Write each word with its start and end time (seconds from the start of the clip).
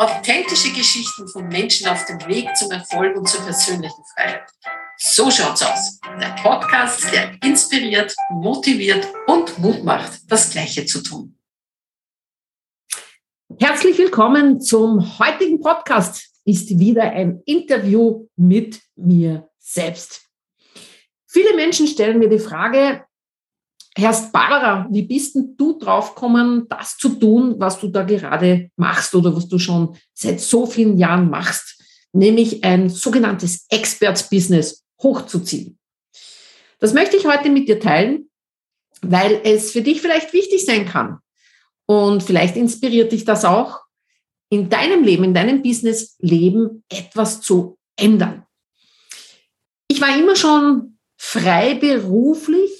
Authentische 0.00 0.72
Geschichten 0.72 1.26
von 1.26 1.48
Menschen 1.48 1.88
auf 1.88 2.04
dem 2.04 2.24
Weg 2.28 2.56
zum 2.56 2.70
Erfolg 2.70 3.16
und 3.16 3.28
zur 3.28 3.40
persönlichen 3.40 4.04
Freiheit. 4.14 4.48
So 4.96 5.28
schaut's 5.28 5.60
aus. 5.60 5.98
Der 6.20 6.36
Podcast, 6.40 7.12
der 7.12 7.36
inspiriert, 7.42 8.14
motiviert 8.30 9.08
und 9.26 9.58
Mut 9.58 9.82
macht, 9.82 10.20
das 10.30 10.52
Gleiche 10.52 10.86
zu 10.86 11.02
tun. 11.02 11.36
Herzlich 13.58 13.98
willkommen 13.98 14.60
zum 14.60 15.18
heutigen 15.18 15.60
Podcast. 15.60 16.30
Ist 16.44 16.78
wieder 16.78 17.10
ein 17.10 17.42
Interview 17.44 18.28
mit 18.36 18.80
mir 18.94 19.50
selbst. 19.58 20.28
Viele 21.26 21.56
Menschen 21.56 21.88
stellen 21.88 22.20
mir 22.20 22.28
die 22.28 22.38
Frage, 22.38 23.04
Herrst 23.98 24.30
Barbara, 24.30 24.86
wie 24.92 25.02
bist 25.02 25.34
denn 25.34 25.56
du 25.56 25.76
draufgekommen, 25.76 26.68
das 26.68 26.96
zu 26.96 27.08
tun, 27.08 27.56
was 27.58 27.80
du 27.80 27.88
da 27.88 28.04
gerade 28.04 28.70
machst 28.76 29.12
oder 29.16 29.34
was 29.34 29.48
du 29.48 29.58
schon 29.58 29.96
seit 30.14 30.40
so 30.40 30.66
vielen 30.66 30.98
Jahren 30.98 31.28
machst, 31.28 31.82
nämlich 32.12 32.62
ein 32.62 32.88
sogenanntes 32.90 33.66
Experts-Business 33.70 34.84
hochzuziehen? 35.02 35.80
Das 36.78 36.94
möchte 36.94 37.16
ich 37.16 37.26
heute 37.26 37.50
mit 37.50 37.68
dir 37.68 37.80
teilen, 37.80 38.30
weil 39.02 39.40
es 39.42 39.72
für 39.72 39.82
dich 39.82 40.00
vielleicht 40.00 40.32
wichtig 40.32 40.64
sein 40.64 40.86
kann. 40.86 41.18
Und 41.86 42.22
vielleicht 42.22 42.56
inspiriert 42.56 43.10
dich 43.10 43.24
das 43.24 43.44
auch, 43.44 43.80
in 44.48 44.68
deinem 44.68 45.02
Leben, 45.02 45.24
in 45.24 45.34
deinem 45.34 45.60
Business-Leben 45.60 46.84
etwas 46.88 47.40
zu 47.40 47.76
ändern. 47.96 48.46
Ich 49.88 50.00
war 50.00 50.16
immer 50.16 50.36
schon 50.36 50.98
freiberuflich 51.16 52.77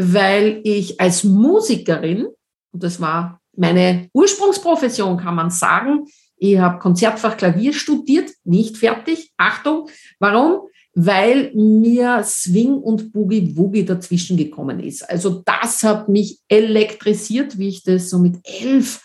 weil 0.00 0.60
ich 0.64 0.98
als 1.00 1.24
Musikerin, 1.24 2.26
und 2.72 2.82
das 2.82 3.00
war 3.00 3.40
meine 3.56 4.08
Ursprungsprofession, 4.14 5.18
kann 5.18 5.34
man 5.34 5.50
sagen, 5.50 6.06
ich 6.36 6.58
habe 6.58 6.78
Konzertfach 6.78 7.36
Klavier 7.36 7.74
studiert, 7.74 8.30
nicht 8.44 8.78
fertig. 8.78 9.30
Achtung, 9.36 9.90
warum? 10.18 10.68
Weil 10.94 11.52
mir 11.54 12.22
Swing 12.24 12.72
und 12.72 13.12
Boogie 13.12 13.54
Woogie 13.56 13.84
dazwischen 13.84 14.38
gekommen 14.38 14.80
ist. 14.80 15.08
Also 15.08 15.42
das 15.44 15.82
hat 15.82 16.08
mich 16.08 16.38
elektrisiert, 16.48 17.58
wie 17.58 17.68
ich 17.68 17.84
das 17.84 18.08
so 18.08 18.18
mit 18.18 18.36
elf 18.44 19.02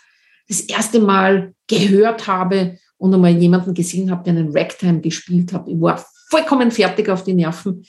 das 0.47 0.61
erste 0.61 0.99
Mal 0.99 1.53
gehört 1.67 2.27
habe 2.27 2.77
und 2.97 3.13
einmal 3.13 3.35
jemanden 3.35 3.73
gesehen 3.73 4.09
habe, 4.09 4.23
der 4.23 4.33
einen 4.33 4.55
Ragtime 4.55 5.01
gespielt 5.01 5.51
hat. 5.51 5.67
Ich 5.67 5.79
war 5.79 6.03
vollkommen 6.29 6.71
fertig 6.71 7.09
auf 7.09 7.23
die 7.23 7.33
Nerven 7.33 7.83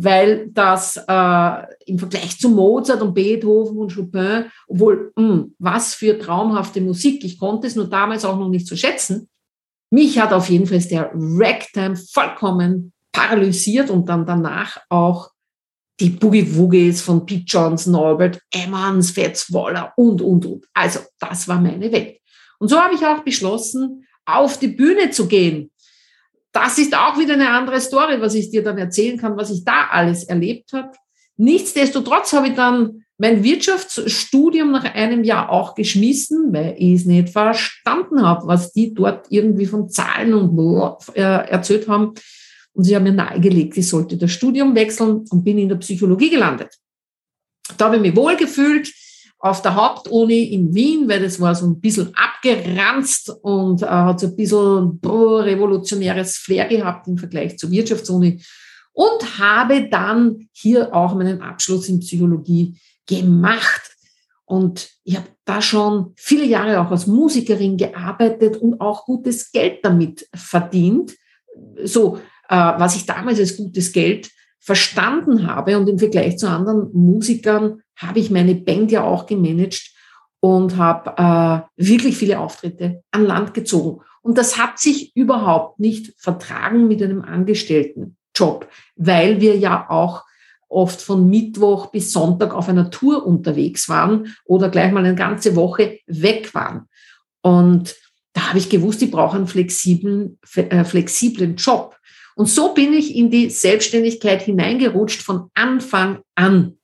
weil 0.00 0.48
das 0.50 0.96
äh, 0.96 1.62
im 1.86 1.98
Vergleich 1.98 2.38
zu 2.38 2.50
Mozart 2.50 3.02
und 3.02 3.14
Beethoven 3.14 3.78
und 3.78 3.94
Chopin, 3.94 4.44
obwohl, 4.68 5.12
mh, 5.16 5.28
hm, 5.28 5.54
was 5.58 5.94
für 5.94 6.18
traumhafte 6.18 6.80
Musik, 6.80 7.24
ich 7.24 7.38
konnte 7.38 7.66
es 7.66 7.76
nur 7.76 7.88
damals 7.88 8.24
auch 8.24 8.38
noch 8.38 8.48
nicht 8.48 8.66
so 8.66 8.76
schätzen. 8.76 9.28
Mich 9.90 10.18
hat 10.18 10.32
auf 10.32 10.50
jeden 10.50 10.66
Fall 10.66 10.80
der 10.80 11.10
Ragtime 11.14 11.96
vollkommen 11.96 12.92
paralysiert 13.12 13.90
und 13.90 14.08
dann 14.08 14.26
danach 14.26 14.78
auch 14.88 15.30
die 16.00 16.10
Boogie 16.10 16.54
Woogies 16.54 17.00
von 17.00 17.26
Pete 17.26 17.44
Johnson, 17.46 17.96
Albert 17.96 18.40
Emmons, 18.52 19.10
Fats 19.10 19.52
Waller 19.52 19.92
und, 19.96 20.22
und, 20.22 20.46
und. 20.46 20.66
Also 20.74 21.00
das 21.18 21.48
war 21.48 21.60
meine 21.60 21.90
Welt. 21.90 22.18
Und 22.60 22.68
so 22.68 22.78
habe 22.78 22.94
ich 22.94 23.04
auch 23.04 23.24
beschlossen, 23.24 24.06
auf 24.24 24.58
die 24.58 24.68
Bühne 24.68 25.10
zu 25.10 25.26
gehen 25.26 25.70
das 26.52 26.78
ist 26.78 26.96
auch 26.96 27.18
wieder 27.18 27.34
eine 27.34 27.50
andere 27.50 27.80
Story, 27.80 28.20
was 28.20 28.34
ich 28.34 28.50
dir 28.50 28.62
dann 28.62 28.78
erzählen 28.78 29.18
kann, 29.18 29.36
was 29.36 29.50
ich 29.50 29.64
da 29.64 29.88
alles 29.90 30.24
erlebt 30.24 30.72
habe. 30.72 30.92
Nichtsdestotrotz 31.36 32.32
habe 32.32 32.48
ich 32.48 32.54
dann 32.54 33.04
mein 33.18 33.42
Wirtschaftsstudium 33.42 34.70
nach 34.70 34.84
einem 34.84 35.24
Jahr 35.24 35.50
auch 35.50 35.74
geschmissen, 35.74 36.52
weil 36.52 36.74
ich 36.78 37.00
es 37.00 37.04
nicht 37.04 37.30
verstanden 37.30 38.22
habe, 38.22 38.46
was 38.46 38.72
die 38.72 38.94
dort 38.94 39.26
irgendwie 39.30 39.66
von 39.66 39.88
Zahlen 39.88 40.34
und 40.34 41.14
äh, 41.14 41.20
erzählt 41.22 41.88
haben. 41.88 42.14
Und 42.74 42.84
sie 42.84 42.94
haben 42.94 43.02
mir 43.02 43.12
nahegelegt, 43.12 43.76
ich 43.76 43.88
sollte 43.88 44.16
das 44.16 44.30
Studium 44.30 44.74
wechseln 44.74 45.24
und 45.30 45.44
bin 45.44 45.58
in 45.58 45.68
der 45.68 45.76
Psychologie 45.76 46.30
gelandet. 46.30 46.76
Da 47.76 47.86
habe 47.86 47.96
ich 47.96 48.02
mich 48.02 48.16
wohlgefühlt 48.16 48.88
auf 49.40 49.62
der 49.62 49.76
Hauptuni 49.76 50.44
in 50.44 50.74
Wien, 50.74 51.08
weil 51.08 51.22
das 51.22 51.40
war 51.40 51.54
so 51.54 51.66
ein 51.66 51.80
bisschen 51.80 52.12
abgeranzt 52.14 53.32
und 53.42 53.82
äh, 53.82 53.86
hat 53.86 54.20
so 54.20 54.26
ein 54.26 54.36
bisschen 54.36 54.98
boah, 54.98 55.44
revolutionäres 55.44 56.36
Flair 56.38 56.66
gehabt 56.66 57.06
im 57.06 57.16
Vergleich 57.16 57.56
zur 57.56 57.70
Wirtschaftsuni 57.70 58.42
und 58.92 59.38
habe 59.38 59.88
dann 59.88 60.48
hier 60.52 60.92
auch 60.92 61.14
meinen 61.14 61.40
Abschluss 61.40 61.88
in 61.88 62.00
Psychologie 62.00 62.76
gemacht. 63.06 63.94
Und 64.44 64.90
ich 65.04 65.16
habe 65.16 65.28
da 65.44 65.62
schon 65.62 66.14
viele 66.16 66.44
Jahre 66.44 66.80
auch 66.80 66.90
als 66.90 67.06
Musikerin 67.06 67.76
gearbeitet 67.76 68.56
und 68.56 68.80
auch 68.80 69.04
gutes 69.04 69.52
Geld 69.52 69.84
damit 69.84 70.28
verdient. 70.34 71.14
So, 71.84 72.16
äh, 72.48 72.56
was 72.56 72.96
ich 72.96 73.06
damals 73.06 73.38
als 73.38 73.56
gutes 73.56 73.92
Geld 73.92 74.30
verstanden 74.58 75.46
habe 75.46 75.78
und 75.78 75.88
im 75.88 75.98
Vergleich 75.98 76.36
zu 76.36 76.48
anderen 76.48 76.90
Musikern 76.92 77.82
habe 77.98 78.18
ich 78.18 78.30
meine 78.30 78.54
Band 78.54 78.90
ja 78.90 79.04
auch 79.04 79.26
gemanagt 79.26 79.92
und 80.40 80.76
habe 80.76 81.68
äh, 81.76 81.84
wirklich 81.84 82.16
viele 82.16 82.38
Auftritte 82.38 83.02
an 83.10 83.24
Land 83.24 83.54
gezogen. 83.54 84.02
Und 84.22 84.38
das 84.38 84.58
hat 84.58 84.78
sich 84.78 85.14
überhaupt 85.16 85.80
nicht 85.80 86.14
vertragen 86.18 86.88
mit 86.88 87.02
einem 87.02 87.22
Angestelltenjob, 87.22 88.68
weil 88.96 89.40
wir 89.40 89.56
ja 89.56 89.88
auch 89.90 90.24
oft 90.68 91.00
von 91.00 91.28
Mittwoch 91.28 91.86
bis 91.86 92.12
Sonntag 92.12 92.54
auf 92.54 92.68
einer 92.68 92.90
Tour 92.90 93.26
unterwegs 93.26 93.88
waren 93.88 94.34
oder 94.44 94.68
gleich 94.68 94.92
mal 94.92 95.04
eine 95.04 95.14
ganze 95.14 95.56
Woche 95.56 95.98
weg 96.06 96.54
waren. 96.54 96.88
Und 97.42 97.96
da 98.34 98.50
habe 98.50 98.58
ich 98.58 98.68
gewusst, 98.68 99.02
ich 99.02 99.10
brauche 99.10 99.36
einen 99.36 99.46
flexiblen, 99.46 100.38
äh, 100.54 100.84
flexiblen 100.84 101.56
Job. 101.56 101.96
Und 102.36 102.46
so 102.46 102.74
bin 102.74 102.92
ich 102.92 103.16
in 103.16 103.30
die 103.30 103.50
Selbstständigkeit 103.50 104.42
hineingerutscht 104.42 105.22
von 105.22 105.50
Anfang 105.54 106.20
an. 106.36 106.77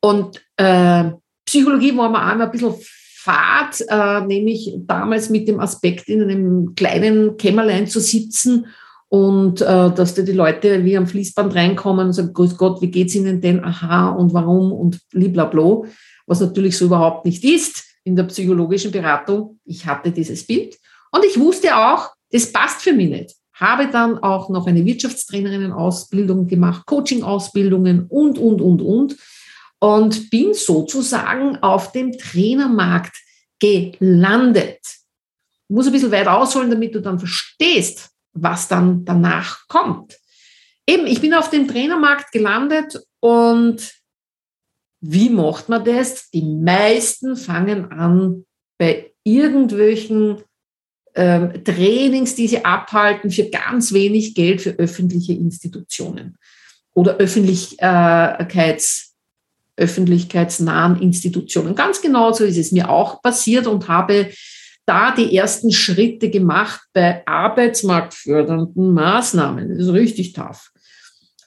Und 0.00 0.40
äh, 0.56 1.10
Psychologie 1.44 1.96
war 1.96 2.10
mir 2.10 2.26
auch 2.26 2.34
immer 2.34 2.44
ein 2.44 2.50
bisschen 2.50 2.74
fad, 3.16 3.84
äh, 3.88 4.26
nämlich 4.26 4.74
damals 4.86 5.28
mit 5.28 5.48
dem 5.48 5.60
Aspekt, 5.60 6.08
in 6.08 6.22
einem 6.22 6.74
kleinen 6.74 7.36
Kämmerlein 7.36 7.86
zu 7.86 8.00
sitzen 8.00 8.66
und 9.08 9.60
äh, 9.60 9.90
dass 9.90 10.14
da 10.14 10.22
die 10.22 10.32
Leute 10.32 10.84
wie 10.84 10.96
am 10.96 11.06
Fließband 11.06 11.54
reinkommen 11.54 12.06
und 12.08 12.12
sagen, 12.12 12.32
Grüß 12.32 12.56
Gott, 12.56 12.80
wie 12.80 12.90
geht's 12.90 13.14
Ihnen 13.14 13.40
denn? 13.40 13.64
Aha, 13.64 14.10
und 14.10 14.34
warum? 14.34 14.72
Und 14.72 15.00
bliblablo, 15.10 15.86
was 16.26 16.40
natürlich 16.40 16.76
so 16.76 16.86
überhaupt 16.86 17.24
nicht 17.24 17.42
ist 17.42 17.84
in 18.04 18.16
der 18.16 18.24
psychologischen 18.24 18.92
Beratung. 18.92 19.58
Ich 19.64 19.86
hatte 19.86 20.10
dieses 20.10 20.46
Bild 20.46 20.78
und 21.10 21.24
ich 21.24 21.38
wusste 21.38 21.76
auch, 21.76 22.10
das 22.30 22.52
passt 22.52 22.82
für 22.82 22.92
mich 22.92 23.08
nicht. 23.08 23.34
Habe 23.54 23.88
dann 23.90 24.18
auch 24.18 24.50
noch 24.50 24.66
eine 24.66 24.84
Wirtschaftstrainerinnen-Ausbildung 24.84 26.46
gemacht, 26.46 26.86
Coaching-Ausbildungen 26.86 28.06
und, 28.08 28.38
und, 28.38 28.60
und, 28.60 28.82
und 28.82 29.16
und 29.80 30.30
bin 30.30 30.54
sozusagen 30.54 31.56
auf 31.58 31.92
dem 31.92 32.16
Trainermarkt 32.16 33.16
gelandet. 33.60 34.80
Ich 34.82 35.74
muss 35.74 35.86
ein 35.86 35.92
bisschen 35.92 36.12
weit 36.12 36.28
ausholen, 36.28 36.70
damit 36.70 36.94
du 36.94 37.00
dann 37.00 37.18
verstehst, 37.18 38.10
was 38.32 38.68
dann 38.68 39.04
danach 39.04 39.66
kommt. 39.68 40.18
Eben, 40.86 41.06
ich 41.06 41.20
bin 41.20 41.34
auf 41.34 41.50
dem 41.50 41.68
Trainermarkt 41.68 42.32
gelandet 42.32 42.98
und 43.20 43.92
wie 45.00 45.28
macht 45.30 45.68
man 45.68 45.84
das? 45.84 46.30
Die 46.30 46.42
meisten 46.42 47.36
fangen 47.36 47.92
an 47.92 48.46
bei 48.78 49.12
irgendwelchen 49.22 50.42
ähm, 51.14 51.62
Trainings, 51.64 52.34
die 52.34 52.48
sie 52.48 52.64
abhalten 52.64 53.30
für 53.30 53.50
ganz 53.50 53.92
wenig 53.92 54.34
Geld 54.34 54.62
für 54.62 54.70
öffentliche 54.70 55.34
Institutionen 55.34 56.36
oder 56.94 57.16
Öffentlichkeits 57.16 59.07
öffentlichkeitsnahen 59.78 61.00
Institutionen. 61.00 61.74
Ganz 61.74 62.02
genau 62.02 62.32
so 62.32 62.44
ist 62.44 62.58
es 62.58 62.72
mir 62.72 62.90
auch 62.90 63.22
passiert 63.22 63.66
und 63.66 63.88
habe 63.88 64.30
da 64.86 65.14
die 65.14 65.36
ersten 65.36 65.70
Schritte 65.70 66.30
gemacht 66.30 66.80
bei 66.92 67.22
arbeitsmarktfördernden 67.26 68.94
Maßnahmen. 68.94 69.68
Das 69.68 69.86
ist 69.86 69.92
richtig 69.92 70.32
tough. 70.32 70.70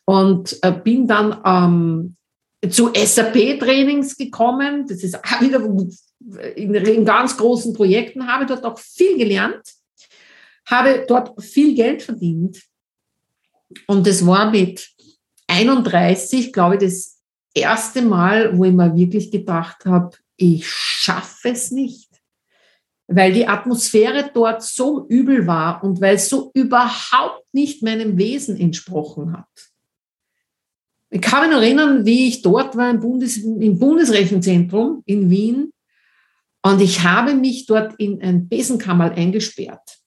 Und 0.05 0.57
äh, 0.61 0.71
bin 0.71 1.07
dann 1.07 1.41
ähm, 1.43 2.15
zu 2.69 2.91
SAP-Trainings 2.93 4.17
gekommen. 4.17 4.85
Das 4.87 5.03
ist 5.03 5.15
auch 5.15 5.41
wieder 5.41 5.59
in, 6.55 6.73
in 6.75 7.05
ganz 7.05 7.35
großen 7.35 7.73
Projekten, 7.73 8.27
habe 8.27 8.45
dort 8.45 8.63
auch 8.63 8.77
viel 8.77 9.17
gelernt, 9.17 9.63
habe 10.67 11.05
dort 11.07 11.41
viel 11.43 11.73
Geld 11.75 12.03
verdient. 12.03 12.61
Und 13.87 14.05
das 14.05 14.25
war 14.25 14.51
mit 14.51 14.87
31, 15.47 16.53
glaube 16.53 16.75
ich, 16.75 16.81
das 16.81 17.10
erste 17.53 18.01
Mal, 18.01 18.57
wo 18.57 18.65
ich 18.65 18.73
mir 18.73 18.95
wirklich 18.95 19.31
gedacht 19.31 19.85
habe, 19.85 20.17
ich 20.37 20.67
schaffe 20.67 21.49
es 21.49 21.71
nicht, 21.71 22.09
weil 23.07 23.33
die 23.33 23.47
Atmosphäre 23.47 24.31
dort 24.33 24.63
so 24.63 25.05
übel 25.07 25.45
war 25.45 25.83
und 25.83 26.01
weil 26.01 26.15
es 26.15 26.29
so 26.29 26.51
überhaupt 26.53 27.45
nicht 27.53 27.83
meinem 27.83 28.17
Wesen 28.17 28.57
entsprochen 28.57 29.33
hat. 29.33 29.71
Ich 31.13 31.21
kann 31.21 31.41
mich 31.41 31.51
noch 31.51 31.61
erinnern, 31.61 32.05
wie 32.05 32.29
ich 32.29 32.41
dort 32.41 32.77
war 32.77 32.89
im, 32.89 33.01
Bundes, 33.01 33.37
im 33.37 33.77
Bundesrechenzentrum 33.77 35.03
in 35.05 35.29
Wien 35.29 35.73
Und 36.63 36.81
ich 36.81 37.03
habe 37.03 37.33
mich 37.35 37.65
dort 37.65 37.95
in 37.99 38.21
ein 38.21 38.47
Besenkammer 38.47 39.11
eingesperrt, 39.11 39.99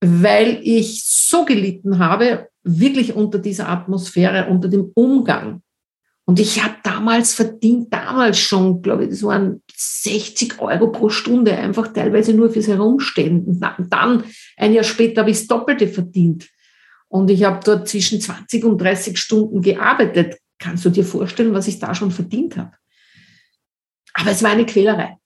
weil 0.00 0.60
ich 0.62 1.04
so 1.04 1.44
gelitten 1.44 1.98
habe, 1.98 2.48
wirklich 2.62 3.14
unter 3.14 3.38
dieser 3.38 3.68
Atmosphäre, 3.68 4.48
unter 4.48 4.68
dem 4.68 4.92
Umgang. 4.94 5.62
Und 6.32 6.40
ich 6.40 6.64
habe 6.64 6.76
damals 6.82 7.34
verdient, 7.34 7.92
damals 7.92 8.38
schon, 8.38 8.80
glaube 8.80 9.04
ich, 9.04 9.10
das 9.10 9.22
waren 9.22 9.62
60 9.76 10.60
Euro 10.60 10.90
pro 10.90 11.10
Stunde, 11.10 11.54
einfach 11.54 11.92
teilweise 11.92 12.32
nur 12.32 12.48
fürs 12.48 12.68
Herumstehen. 12.68 13.44
Und 13.44 13.60
dann, 13.92 14.24
ein 14.56 14.72
Jahr 14.72 14.82
später, 14.82 15.20
habe 15.20 15.30
ich 15.30 15.40
das 15.40 15.46
Doppelte 15.46 15.88
verdient. 15.88 16.48
Und 17.08 17.28
ich 17.28 17.44
habe 17.44 17.60
dort 17.62 17.86
zwischen 17.86 18.18
20 18.18 18.64
und 18.64 18.78
30 18.78 19.18
Stunden 19.18 19.60
gearbeitet. 19.60 20.38
Kannst 20.58 20.86
du 20.86 20.88
dir 20.88 21.04
vorstellen, 21.04 21.52
was 21.52 21.68
ich 21.68 21.78
da 21.78 21.94
schon 21.94 22.10
verdient 22.10 22.56
habe? 22.56 22.72
Aber 24.14 24.30
es 24.30 24.42
war 24.42 24.52
eine 24.52 24.64
Quälerei, 24.64 25.18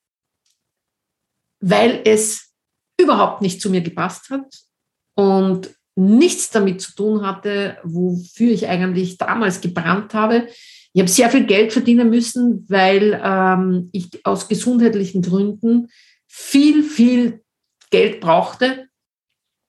weil 1.60 2.02
es 2.04 2.52
überhaupt 3.00 3.42
nicht 3.42 3.60
zu 3.60 3.70
mir 3.70 3.80
gepasst 3.80 4.28
hat 4.30 4.52
und 5.14 5.70
nichts 5.94 6.50
damit 6.50 6.80
zu 6.80 6.96
tun 6.96 7.24
hatte, 7.24 7.78
wofür 7.84 8.50
ich 8.50 8.66
eigentlich 8.66 9.18
damals 9.18 9.60
gebrannt 9.60 10.12
habe. 10.12 10.48
Ich 10.96 11.00
habe 11.00 11.10
sehr 11.10 11.28
viel 11.28 11.44
Geld 11.44 11.74
verdienen 11.74 12.08
müssen, 12.08 12.64
weil 12.70 13.20
ähm, 13.22 13.90
ich 13.92 14.24
aus 14.24 14.48
gesundheitlichen 14.48 15.20
Gründen 15.20 15.88
viel, 16.26 16.82
viel 16.82 17.44
Geld 17.90 18.18
brauchte. 18.18 18.88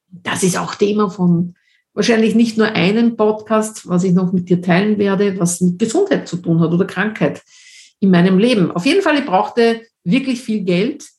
Das 0.07 0.41
ist 0.44 0.57
auch 0.57 0.75
Thema 0.75 1.09
von 1.09 1.56
wahrscheinlich 1.94 2.33
nicht 2.33 2.57
nur 2.57 2.68
einem 2.68 3.18
Podcast, 3.18 3.89
was 3.89 4.06
ich 4.06 4.13
noch 4.13 4.31
mit 4.31 4.47
dir 4.47 4.62
teilen 4.62 5.00
werde, 5.00 5.38
was 5.38 5.59
mit 5.59 5.79
Gesundheit 5.79 6.29
zu 6.29 6.38
tun 6.38 6.62
hat 6.62 6.71
oder 6.71 6.85
Krankheit 6.85 7.44
in 8.00 8.09
meinem 8.09 8.39
Leben. 8.39 8.71
Auf 8.71 8.85
jeden 8.85 9.01
Fall, 9.01 9.19
ich 9.19 9.25
brauchte 9.25 9.81
wirklich 10.06 10.39
viel 10.39 10.62
Geld 10.62 11.09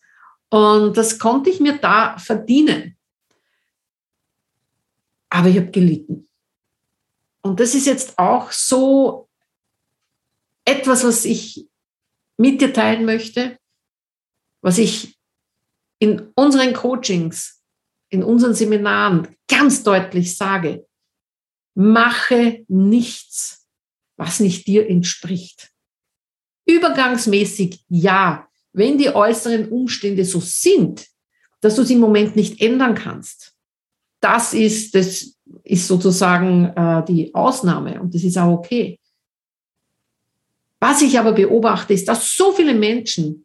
und 0.49 0.97
das 0.97 1.19
konnte 1.19 1.51
ich 1.51 1.61
mir 1.61 1.77
da 1.77 2.17
verdienen. 2.17 2.97
Aber 5.29 5.49
ich 5.49 5.59
habe 5.59 5.71
gelitten. 5.71 6.27
Und 7.43 7.61
das 7.61 7.75
ist 7.75 7.87
jetzt 7.87 8.19
auch 8.19 8.51
so 8.53 9.28
etwas, 10.69 11.03
was 11.03 11.25
ich 11.25 11.67
mit 12.37 12.61
dir 12.61 12.73
teilen 12.73 13.07
möchte, 13.07 13.59
was 14.63 14.77
ich 14.77 15.19
in 15.99 16.31
unseren 16.37 16.75
Coachings, 16.75 17.63
in 18.11 18.23
unseren 18.23 18.55
Seminaren 18.55 19.29
ganz 19.49 19.83
deutlich 19.83 20.37
sage. 20.37 20.87
Mache 21.75 22.65
nichts, 22.69 23.67
was 24.17 24.41
nicht 24.41 24.67
dir 24.67 24.89
entspricht. 24.89 25.71
Übergangsmäßig 26.67 27.85
ja, 27.89 28.49
wenn 28.73 28.99
die 28.99 29.15
äußeren 29.15 29.71
Umstände 29.71 30.25
so 30.25 30.41
sind, 30.41 31.07
dass 31.61 31.77
du 31.77 31.83
sie 31.83 31.95
im 31.95 32.01
Moment 32.01 32.37
nicht 32.37 32.61
ändern 32.61 32.95
kannst. 32.95 33.55
Das 34.21 34.53
ist, 34.53 34.95
das 34.95 35.35
ist 35.65 35.87
sozusagen 35.87 36.67
äh, 36.77 37.05
die 37.07 37.35
Ausnahme 37.35 38.01
und 38.01 38.15
das 38.15 38.23
ist 38.23 38.37
auch 38.37 38.59
okay. 38.59 38.98
Was 40.81 41.03
ich 41.03 41.19
aber 41.19 41.33
beobachte, 41.33 41.93
ist, 41.93 42.09
dass 42.09 42.35
so 42.35 42.53
viele 42.53 42.75
Menschen 42.75 43.45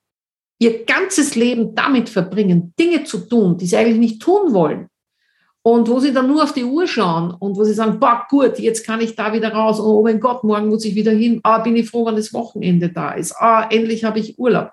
ihr 0.60 0.86
ganzes 0.86 1.36
Leben 1.36 1.76
damit 1.76 2.10
verbringen, 2.10 2.74
Dinge 2.80 3.04
zu 3.04 3.20
tun, 3.20 3.58
die 3.58 3.66
sie 3.66 3.78
eigentlich 3.78 3.98
nicht 3.98 4.22
tun 4.22 4.54
wollen. 4.54 4.88
Und 5.66 5.88
wo 5.88 6.00
sie 6.00 6.12
dann 6.12 6.28
nur 6.28 6.44
auf 6.44 6.54
die 6.54 6.66
Uhr 6.66 6.88
schauen 6.88 7.32
und 7.32 7.56
wo 7.56 7.64
sie 7.64 7.74
sagen, 7.74 7.98
boah, 7.98 8.26
gut, 8.30 8.60
jetzt 8.60 8.86
kann 8.86 9.00
ich 9.00 9.16
da 9.16 9.32
wieder 9.32 9.54
raus. 9.54 9.80
Oh 9.80 10.04
mein 10.04 10.20
Gott, 10.20 10.44
morgen 10.44 10.68
muss 10.68 10.84
ich 10.84 10.94
wieder 10.94 11.14
hin. 11.14 11.40
Ah, 11.44 11.60
bin 11.60 11.78
ich 11.78 11.90
froh, 11.90 12.06
wenn 12.06 12.18
das 12.18 12.34
Wochenende 12.34 12.90
da 12.90 13.14
ist. 13.14 13.34
Ah, 13.38 13.70
endlich 13.70 14.04
habe 14.04 14.20
ich 14.20 14.38
Urlaub. 14.38 14.72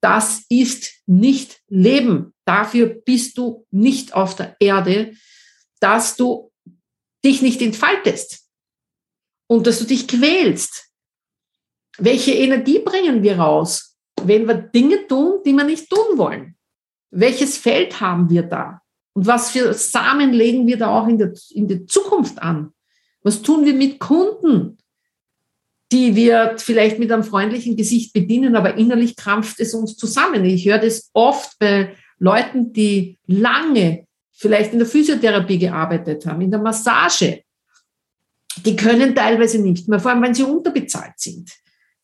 Das 0.00 0.44
ist 0.48 1.02
nicht 1.06 1.60
Leben. 1.68 2.34
Dafür 2.44 2.86
bist 2.86 3.38
du 3.38 3.66
nicht 3.70 4.14
auf 4.14 4.34
der 4.34 4.56
Erde, 4.58 5.12
dass 5.78 6.16
du 6.16 6.50
dich 7.24 7.40
nicht 7.40 7.62
entfaltest 7.62 8.48
und 9.48 9.66
dass 9.66 9.78
du 9.78 9.84
dich 9.84 10.08
quälst 10.08 10.85
welche 11.98 12.32
Energie 12.32 12.80
bringen 12.80 13.22
wir 13.22 13.38
raus, 13.38 13.96
wenn 14.22 14.46
wir 14.46 14.54
Dinge 14.54 15.06
tun, 15.06 15.40
die 15.44 15.52
wir 15.52 15.64
nicht 15.64 15.88
tun 15.88 16.18
wollen? 16.18 16.56
Welches 17.10 17.56
Feld 17.56 18.00
haben 18.00 18.28
wir 18.28 18.42
da? 18.42 18.80
Und 19.14 19.26
was 19.26 19.50
für 19.50 19.72
Samen 19.72 20.32
legen 20.32 20.66
wir 20.66 20.76
da 20.76 20.88
auch 20.88 21.08
in 21.08 21.18
der, 21.18 21.32
in 21.50 21.68
der 21.68 21.86
Zukunft 21.86 22.40
an? 22.42 22.72
Was 23.22 23.42
tun 23.42 23.64
wir 23.64 23.74
mit 23.74 23.98
Kunden, 23.98 24.78
die 25.90 26.14
wir 26.14 26.56
vielleicht 26.58 26.98
mit 26.98 27.10
einem 27.10 27.24
freundlichen 27.24 27.76
Gesicht 27.76 28.12
bedienen, 28.12 28.56
aber 28.56 28.74
innerlich 28.74 29.16
krampft 29.16 29.58
es 29.60 29.72
uns 29.72 29.96
zusammen? 29.96 30.44
Ich 30.44 30.66
höre 30.66 30.78
das 30.78 31.10
oft 31.14 31.58
bei 31.58 31.94
Leuten, 32.18 32.72
die 32.72 33.18
lange 33.26 34.06
vielleicht 34.32 34.72
in 34.72 34.80
der 34.80 34.88
Physiotherapie 34.88 35.58
gearbeitet 35.58 36.26
haben, 36.26 36.42
in 36.42 36.50
der 36.50 36.60
Massage. 36.60 37.42
Die 38.64 38.76
können 38.76 39.14
teilweise 39.14 39.60
nicht 39.60 39.88
mehr, 39.88 39.98
vor 39.98 40.10
allem 40.10 40.22
wenn 40.22 40.34
sie 40.34 40.42
unterbezahlt 40.42 41.14
sind 41.16 41.50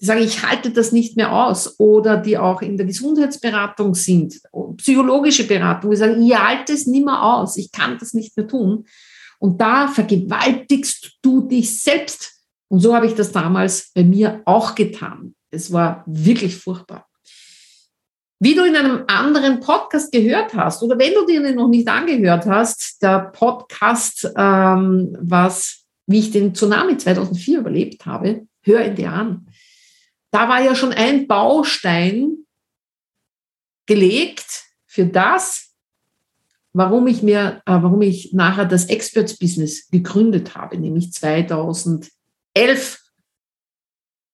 die 0.03 0.07
sagen, 0.07 0.23
ich 0.23 0.43
halte 0.43 0.71
das 0.71 0.91
nicht 0.91 1.17
mehr 1.17 1.33
aus 1.33 1.79
oder 1.79 2.17
die 2.17 2.37
auch 2.37 2.61
in 2.61 2.77
der 2.77 2.87
Gesundheitsberatung 2.87 3.95
sind, 3.95 4.41
psychologische 4.77 5.47
Beratung, 5.47 5.93
die 5.93 5.97
sagen, 5.97 6.21
ich 6.21 6.37
halte 6.37 6.73
es 6.73 6.89
nicht 6.89 7.05
mehr 7.05 7.23
aus, 7.23 7.57
ich 7.57 7.71
kann 7.71 7.99
das 7.99 8.13
nicht 8.13 8.37
mehr 8.37 8.49
tun. 8.49 8.85
Und 9.39 9.61
da 9.61 9.87
vergewaltigst 9.87 11.19
du 11.23 11.43
dich 11.43 11.81
selbst. 11.81 12.33
Und 12.69 12.81
so 12.81 12.97
habe 12.97 13.07
ich 13.07 13.15
das 13.15 13.31
damals 13.31 13.93
bei 13.95 14.03
mir 14.03 14.43
auch 14.45 14.75
getan. 14.75 15.37
Es 15.51 15.73
war 15.73 16.03
wirklich 16.07 16.57
furchtbar. 16.57 17.07
Wie 18.41 18.57
du 18.57 18.65
in 18.65 18.75
einem 18.75 19.05
anderen 19.07 19.61
Podcast 19.61 20.11
gehört 20.11 20.53
hast, 20.55 20.83
oder 20.83 20.99
wenn 20.99 21.15
du 21.15 21.25
den 21.27 21.55
noch 21.55 21.69
nicht 21.69 21.87
angehört 21.87 22.47
hast, 22.47 23.01
der 23.03 23.31
Podcast, 23.33 24.29
ähm, 24.37 25.17
was, 25.21 25.85
wie 26.09 26.19
ich 26.19 26.33
den 26.33 26.57
Tsunami 26.57 26.97
2004 26.97 27.61
überlebt 27.61 28.05
habe, 28.05 28.49
hör 28.65 28.85
ihn 28.85 28.97
dir 28.97 29.13
an 29.13 29.47
da 30.33 30.49
war 30.49 30.61
ja 30.63 30.75
schon 30.75 30.93
ein 30.93 31.29
Baustein 31.29 32.47
gelegt 33.87 34.65
für 34.87 35.07
das, 35.07 35.75
warum 36.73 37.07
ich 37.07 37.23
mir, 37.23 37.63
äh, 37.67 37.73
warum 37.73 38.03
ich 38.03 38.33
nachher 38.33 38.65
das 38.65 38.87
Experts 38.87 39.39
Business 39.39 39.89
gegründet 39.91 40.57
habe, 40.57 40.79
nämlich 40.79 41.13
2011 41.13 42.11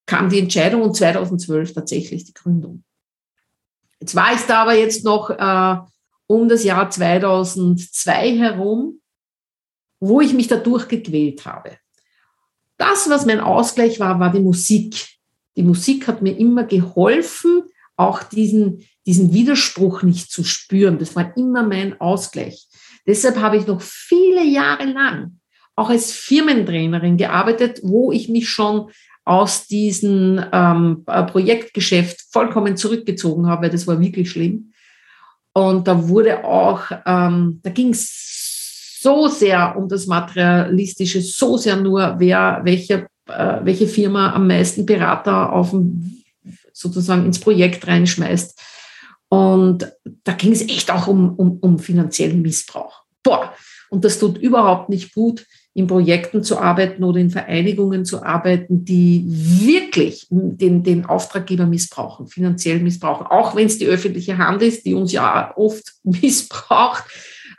kam 0.06 0.30
die 0.30 0.38
Entscheidung 0.38 0.82
und 0.82 0.96
2012 0.96 1.74
tatsächlich 1.74 2.24
die 2.24 2.32
Gründung. 2.32 2.84
Jetzt 4.00 4.14
war 4.14 4.32
ich 4.32 4.40
da 4.42 4.62
aber 4.62 4.74
jetzt 4.74 5.04
noch 5.04 5.30
äh, 5.30 5.76
um 6.28 6.48
das 6.48 6.62
Jahr 6.62 6.88
2002 6.88 8.38
herum, 8.38 9.00
wo 9.98 10.20
ich 10.20 10.32
mich 10.32 10.46
dadurch 10.46 10.86
gequält 10.86 11.44
habe. 11.44 11.76
Das, 12.76 13.10
was 13.10 13.26
mein 13.26 13.40
Ausgleich 13.40 13.98
war, 13.98 14.20
war 14.20 14.30
die 14.30 14.38
Musik. 14.38 15.17
Die 15.58 15.64
Musik 15.64 16.06
hat 16.06 16.22
mir 16.22 16.38
immer 16.38 16.62
geholfen, 16.62 17.64
auch 17.96 18.22
diesen, 18.22 18.86
diesen 19.06 19.34
Widerspruch 19.34 20.04
nicht 20.04 20.30
zu 20.30 20.44
spüren. 20.44 20.98
Das 20.98 21.16
war 21.16 21.36
immer 21.36 21.64
mein 21.64 22.00
Ausgleich. 22.00 22.68
Deshalb 23.08 23.38
habe 23.38 23.56
ich 23.56 23.66
noch 23.66 23.80
viele 23.82 24.44
Jahre 24.44 24.84
lang 24.84 25.40
auch 25.74 25.90
als 25.90 26.12
Firmentrainerin 26.12 27.16
gearbeitet, 27.16 27.80
wo 27.82 28.12
ich 28.12 28.28
mich 28.28 28.48
schon 28.48 28.90
aus 29.24 29.66
diesem 29.66 30.44
ähm, 30.52 31.04
Projektgeschäft 31.04 32.32
vollkommen 32.32 32.76
zurückgezogen 32.76 33.48
habe, 33.48 33.62
weil 33.62 33.70
das 33.70 33.86
war 33.86 34.00
wirklich 34.00 34.30
schlimm. 34.30 34.72
Und 35.54 35.88
da 35.88 36.08
wurde 36.08 36.44
auch, 36.44 36.82
ähm, 37.04 37.58
da 37.64 37.70
ging 37.70 37.90
es 37.90 38.98
so 39.00 39.26
sehr 39.26 39.76
um 39.76 39.88
das 39.88 40.06
Materialistische, 40.06 41.20
so 41.20 41.56
sehr 41.56 41.76
nur, 41.76 42.14
wer, 42.18 42.60
welcher 42.62 43.00
äh, 43.00 43.06
welche 43.28 43.86
Firma 43.86 44.32
am 44.32 44.46
meisten 44.46 44.86
Berater 44.86 45.52
auf 45.52 45.74
sozusagen 46.72 47.26
ins 47.26 47.40
Projekt 47.40 47.86
reinschmeißt. 47.86 48.58
Und 49.28 49.92
da 50.24 50.32
ging 50.32 50.52
es 50.52 50.62
echt 50.62 50.90
auch 50.90 51.06
um, 51.06 51.34
um, 51.34 51.58
um 51.60 51.78
finanziellen 51.78 52.40
Missbrauch. 52.40 53.02
Boah, 53.22 53.52
und 53.90 54.04
das 54.04 54.18
tut 54.18 54.38
überhaupt 54.38 54.88
nicht 54.88 55.14
gut, 55.14 55.44
in 55.74 55.86
Projekten 55.86 56.42
zu 56.42 56.58
arbeiten 56.58 57.04
oder 57.04 57.20
in 57.20 57.30
Vereinigungen 57.30 58.04
zu 58.04 58.22
arbeiten, 58.22 58.84
die 58.84 59.24
wirklich 59.28 60.26
den, 60.30 60.82
den 60.82 61.04
Auftraggeber 61.06 61.66
missbrauchen, 61.66 62.26
finanziell 62.26 62.80
missbrauchen, 62.80 63.26
auch 63.26 63.54
wenn 63.54 63.66
es 63.66 63.78
die 63.78 63.86
öffentliche 63.86 64.38
Hand 64.38 64.62
ist, 64.62 64.84
die 64.86 64.94
uns 64.94 65.12
ja 65.12 65.56
oft 65.56 65.94
missbraucht. 66.02 67.04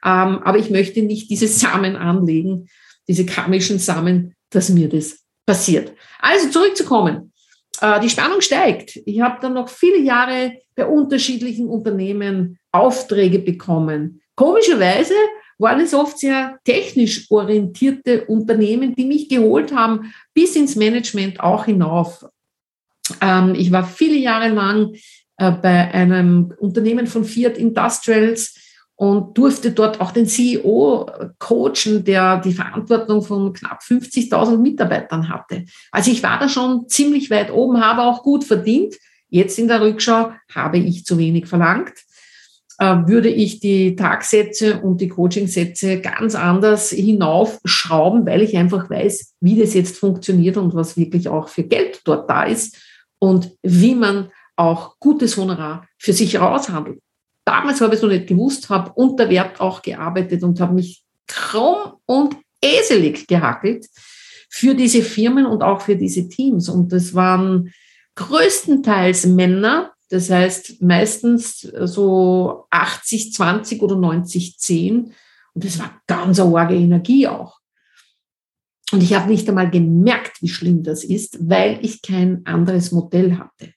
Ähm, 0.03 0.39
aber 0.43 0.57
ich 0.57 0.69
möchte 0.69 1.01
nicht 1.01 1.29
diese 1.29 1.47
Samen 1.47 1.95
anlegen, 1.95 2.67
diese 3.07 3.25
karmischen 3.25 3.79
Samen, 3.79 4.33
dass 4.49 4.69
mir 4.69 4.89
das 4.89 5.19
passiert. 5.49 5.93
Also 6.19 6.47
zurückzukommen. 6.49 7.33
Äh, 7.81 7.99
die 8.01 8.09
Spannung 8.09 8.39
steigt. 8.41 8.99
Ich 9.07 9.19
habe 9.19 9.39
dann 9.41 9.55
noch 9.55 9.67
viele 9.67 9.97
Jahre 9.97 10.53
bei 10.75 10.85
unterschiedlichen 10.85 11.67
Unternehmen 11.67 12.59
Aufträge 12.71 13.39
bekommen. 13.39 14.21
Komischerweise 14.35 15.15
waren 15.57 15.81
es 15.81 15.95
oft 15.95 16.19
sehr 16.19 16.59
technisch 16.63 17.25
orientierte 17.31 18.25
Unternehmen, 18.25 18.93
die 18.93 19.05
mich 19.05 19.27
geholt 19.27 19.73
haben, 19.73 20.13
bis 20.35 20.55
ins 20.55 20.75
Management 20.75 21.39
auch 21.39 21.65
hinauf. 21.65 22.27
Ähm, 23.19 23.55
ich 23.55 23.71
war 23.71 23.83
viele 23.87 24.17
Jahre 24.17 24.49
lang 24.49 24.93
äh, 25.37 25.51
bei 25.51 25.91
einem 25.91 26.53
Unternehmen 26.59 27.07
von 27.07 27.25
Fiat 27.25 27.57
Industrials 27.57 28.53
und 28.99 29.37
durfte 29.37 29.71
dort 29.71 30.01
auch 30.01 30.11
den 30.11 30.25
CEO 30.25 31.09
coachen, 31.39 32.03
der 32.03 32.41
die 32.41 32.51
Verantwortung 32.51 33.21
von 33.21 33.53
knapp 33.53 33.79
50.000 33.81 34.57
Mitarbeitern 34.57 35.29
hatte. 35.29 35.63
Also 35.89 36.11
ich 36.11 36.21
war 36.21 36.37
da 36.37 36.49
schon 36.49 36.89
ziemlich 36.89 37.29
weit 37.29 37.49
oben, 37.49 37.79
habe 37.79 38.01
auch 38.01 38.23
gut 38.23 38.43
verdient. 38.43 38.95
Jetzt 39.29 39.57
in 39.57 39.69
der 39.69 39.79
Rückschau 39.79 40.33
habe 40.53 40.79
ich 40.79 41.05
zu 41.05 41.17
wenig 41.17 41.47
verlangt. 41.47 41.93
Äh, 42.77 43.07
würde 43.07 43.29
ich 43.29 43.61
die 43.61 43.95
Tagsätze 43.95 44.81
und 44.81 44.99
die 44.99 45.07
Coachingsätze 45.07 46.01
ganz 46.01 46.35
anders 46.35 46.89
hinaufschrauben, 46.89 48.25
weil 48.25 48.41
ich 48.41 48.57
einfach 48.57 48.89
weiß, 48.89 49.35
wie 49.39 49.57
das 49.57 49.75
jetzt 49.75 49.97
funktioniert 49.97 50.57
und 50.57 50.75
was 50.75 50.97
wirklich 50.97 51.29
auch 51.29 51.47
für 51.47 51.63
Geld 51.63 52.01
dort 52.03 52.29
da 52.29 52.43
ist 52.43 52.75
und 53.17 53.53
wie 53.63 53.95
man 53.95 54.29
auch 54.57 54.99
gutes 54.99 55.37
Honorar 55.37 55.87
für 55.97 56.11
sich 56.11 56.37
raushandelt 56.37 56.99
damals 57.45 57.81
habe 57.81 57.93
ich 57.93 57.99
es 57.99 58.03
noch 58.03 58.09
nicht 58.09 58.27
gewusst, 58.27 58.69
habe 58.69 58.91
unter 58.95 59.29
Wert 59.29 59.59
auch 59.59 59.81
gearbeitet 59.81 60.43
und 60.43 60.59
habe 60.59 60.73
mich 60.73 61.03
krumm 61.27 61.93
und 62.05 62.35
eselig 62.61 63.27
gehackelt 63.27 63.87
für 64.49 64.73
diese 64.75 65.01
Firmen 65.01 65.45
und 65.45 65.61
auch 65.61 65.81
für 65.81 65.95
diese 65.95 66.27
Teams. 66.27 66.69
Und 66.69 66.91
das 66.91 67.13
waren 67.13 67.71
größtenteils 68.15 69.27
Männer, 69.27 69.93
das 70.09 70.29
heißt 70.29 70.81
meistens 70.81 71.61
so 71.61 72.65
80, 72.71 73.33
20 73.33 73.81
oder 73.81 73.95
90, 73.95 74.57
10. 74.57 75.13
Und 75.53 75.63
das 75.63 75.79
war 75.79 76.01
ganz 76.07 76.39
eine 76.39 76.57
arge 76.57 76.75
Energie 76.75 77.27
auch. 77.27 77.59
Und 78.91 79.03
ich 79.03 79.13
habe 79.13 79.29
nicht 79.29 79.47
einmal 79.47 79.69
gemerkt, 79.69 80.41
wie 80.41 80.49
schlimm 80.49 80.83
das 80.83 81.03
ist, 81.03 81.37
weil 81.47 81.79
ich 81.83 82.01
kein 82.01 82.43
anderes 82.45 82.91
Modell 82.91 83.37
hatte. 83.37 83.73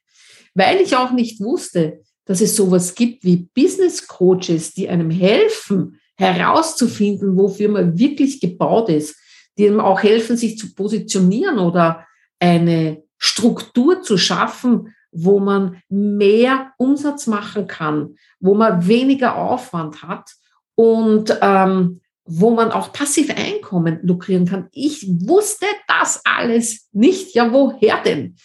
Weil 0.55 0.81
ich 0.81 0.97
auch 0.97 1.13
nicht 1.13 1.41
wusste, 1.41 2.01
dass 2.25 2.41
es 2.41 2.57
sowas 2.57 2.95
gibt 2.95 3.25
wie 3.25 3.49
Business 3.55 4.07
Coaches, 4.07 4.73
die 4.75 4.89
einem 4.89 5.11
helfen, 5.11 6.01
herauszufinden, 6.17 7.37
wofür 7.37 7.69
man 7.69 7.99
wirklich 7.99 8.41
gebaut 8.41 8.89
ist, 8.89 9.17
die 9.59 9.67
einem 9.67 9.81
auch 9.81 10.03
helfen, 10.03 10.37
sich 10.37 10.57
zu 10.57 10.75
positionieren 10.75 11.59
oder 11.59 12.07
eine 12.39 13.03
Struktur 13.19 14.03
zu 14.03 14.19
schaffen, 14.19 14.95
wo 15.11 15.41
man 15.41 15.83
mehr 15.89 16.73
Umsatz 16.79 17.27
machen 17.27 17.67
kann, 17.67 18.17
wo 18.41 18.55
man 18.55 18.87
weniger 18.87 19.37
Aufwand 19.37 20.03
hat 20.03 20.31
und 20.75 21.39
ähm, 21.43 22.01
wo 22.25 22.51
man 22.51 22.73
auch 22.73 22.93
passiv 22.93 23.31
Einkommen 23.37 23.99
lukrieren 24.03 24.47
kann. 24.47 24.69
Ich 24.73 25.07
wusste 25.07 25.67
das 25.87 26.23
alles 26.25 26.89
nicht. 26.93 27.35
Ja, 27.35 27.53
woher 27.53 28.03
denn? 28.03 28.37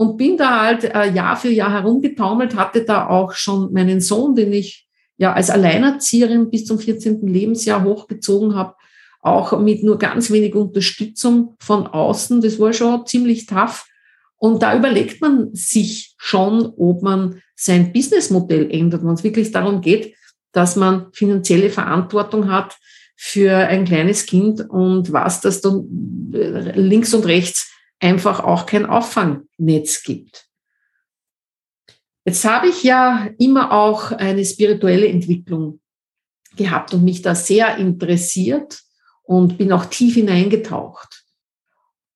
Und 0.00 0.16
bin 0.16 0.38
da 0.38 0.62
halt 0.62 0.84
äh, 0.84 1.12
Jahr 1.12 1.36
für 1.36 1.50
Jahr 1.50 1.72
herumgetaumelt, 1.72 2.56
hatte 2.56 2.86
da 2.86 3.06
auch 3.06 3.34
schon 3.34 3.70
meinen 3.74 4.00
Sohn, 4.00 4.34
den 4.34 4.50
ich 4.50 4.88
ja 5.18 5.34
als 5.34 5.50
Alleinerzieherin 5.50 6.48
bis 6.48 6.64
zum 6.64 6.78
14. 6.78 7.26
Lebensjahr 7.26 7.84
hochgezogen 7.84 8.54
habe, 8.54 8.76
auch 9.20 9.60
mit 9.60 9.82
nur 9.82 9.98
ganz 9.98 10.30
wenig 10.30 10.54
Unterstützung 10.54 11.54
von 11.60 11.86
außen. 11.86 12.40
Das 12.40 12.58
war 12.58 12.72
schon 12.72 13.04
ziemlich 13.04 13.44
tough. 13.44 13.84
Und 14.38 14.62
da 14.62 14.74
überlegt 14.74 15.20
man 15.20 15.54
sich 15.54 16.14
schon, 16.16 16.72
ob 16.78 17.02
man 17.02 17.42
sein 17.54 17.92
Businessmodell 17.92 18.70
ändert, 18.70 19.04
wenn 19.04 19.12
es 19.12 19.22
wirklich 19.22 19.50
darum 19.50 19.82
geht, 19.82 20.14
dass 20.52 20.76
man 20.76 21.08
finanzielle 21.12 21.68
Verantwortung 21.68 22.50
hat 22.50 22.78
für 23.16 23.54
ein 23.54 23.84
kleines 23.84 24.24
Kind 24.24 24.62
und 24.70 25.12
was 25.12 25.42
das 25.42 25.60
dann 25.60 26.32
äh, 26.32 26.80
links 26.80 27.12
und 27.12 27.26
rechts 27.26 27.70
einfach 28.00 28.40
auch 28.40 28.66
kein 28.66 28.86
Auffangnetz 28.86 30.02
gibt. 30.02 30.46
Jetzt 32.24 32.44
habe 32.44 32.68
ich 32.68 32.82
ja 32.82 33.28
immer 33.38 33.72
auch 33.72 34.12
eine 34.12 34.44
spirituelle 34.44 35.08
Entwicklung 35.08 35.80
gehabt 36.56 36.92
und 36.92 37.04
mich 37.04 37.22
da 37.22 37.34
sehr 37.34 37.76
interessiert 37.76 38.80
und 39.22 39.58
bin 39.58 39.72
auch 39.72 39.86
tief 39.86 40.14
hineingetaucht. 40.14 41.24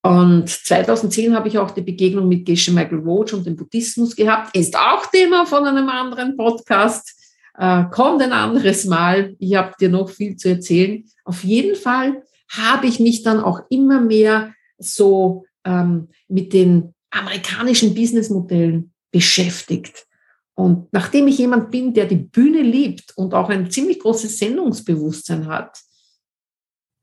Und 0.02 0.50
2010 0.50 1.34
habe 1.34 1.48
ich 1.48 1.56
auch 1.56 1.70
die 1.70 1.80
Begegnung 1.80 2.28
mit 2.28 2.44
Geshe 2.44 2.72
Michael 2.72 2.98
Roach 2.98 3.32
und 3.32 3.46
dem 3.46 3.56
Buddhismus 3.56 4.14
gehabt. 4.14 4.54
Ist 4.54 4.76
auch 4.76 5.06
Thema 5.06 5.46
von 5.46 5.64
einem 5.64 5.88
anderen 5.88 6.36
Podcast. 6.36 7.18
Äh, 7.56 7.84
kommt 7.90 8.20
ein 8.20 8.32
anderes 8.32 8.84
Mal. 8.84 9.34
Ich 9.38 9.54
habe 9.54 9.72
dir 9.80 9.88
noch 9.88 10.10
viel 10.10 10.36
zu 10.36 10.50
erzählen. 10.50 11.04
Auf 11.24 11.42
jeden 11.42 11.74
Fall 11.74 12.22
habe 12.50 12.86
ich 12.86 13.00
mich 13.00 13.22
dann 13.22 13.40
auch 13.40 13.62
immer 13.70 14.00
mehr 14.00 14.52
so 14.76 15.46
ähm, 15.64 16.08
mit 16.28 16.52
den 16.52 16.94
amerikanischen 17.10 17.94
Businessmodellen 17.94 18.92
beschäftigt. 19.10 20.06
Und 20.54 20.92
nachdem 20.92 21.26
ich 21.28 21.38
jemand 21.38 21.70
bin, 21.70 21.94
der 21.94 22.06
die 22.06 22.16
Bühne 22.16 22.62
liebt 22.62 23.16
und 23.16 23.34
auch 23.34 23.48
ein 23.48 23.70
ziemlich 23.70 23.98
großes 24.00 24.38
Sendungsbewusstsein 24.38 25.46
hat, 25.46 25.78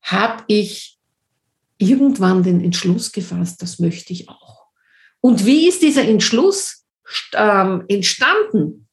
habe 0.01 0.43
ich 0.47 0.97
irgendwann 1.77 2.43
den 2.43 2.61
Entschluss 2.61 3.11
gefasst, 3.11 3.61
das 3.61 3.79
möchte 3.79 4.13
ich 4.13 4.29
auch. 4.29 4.67
Und 5.19 5.45
wie 5.45 5.67
ist 5.67 5.81
dieser 5.81 6.07
Entschluss 6.07 6.85
ähm, 7.33 7.83
entstanden? 7.87 8.87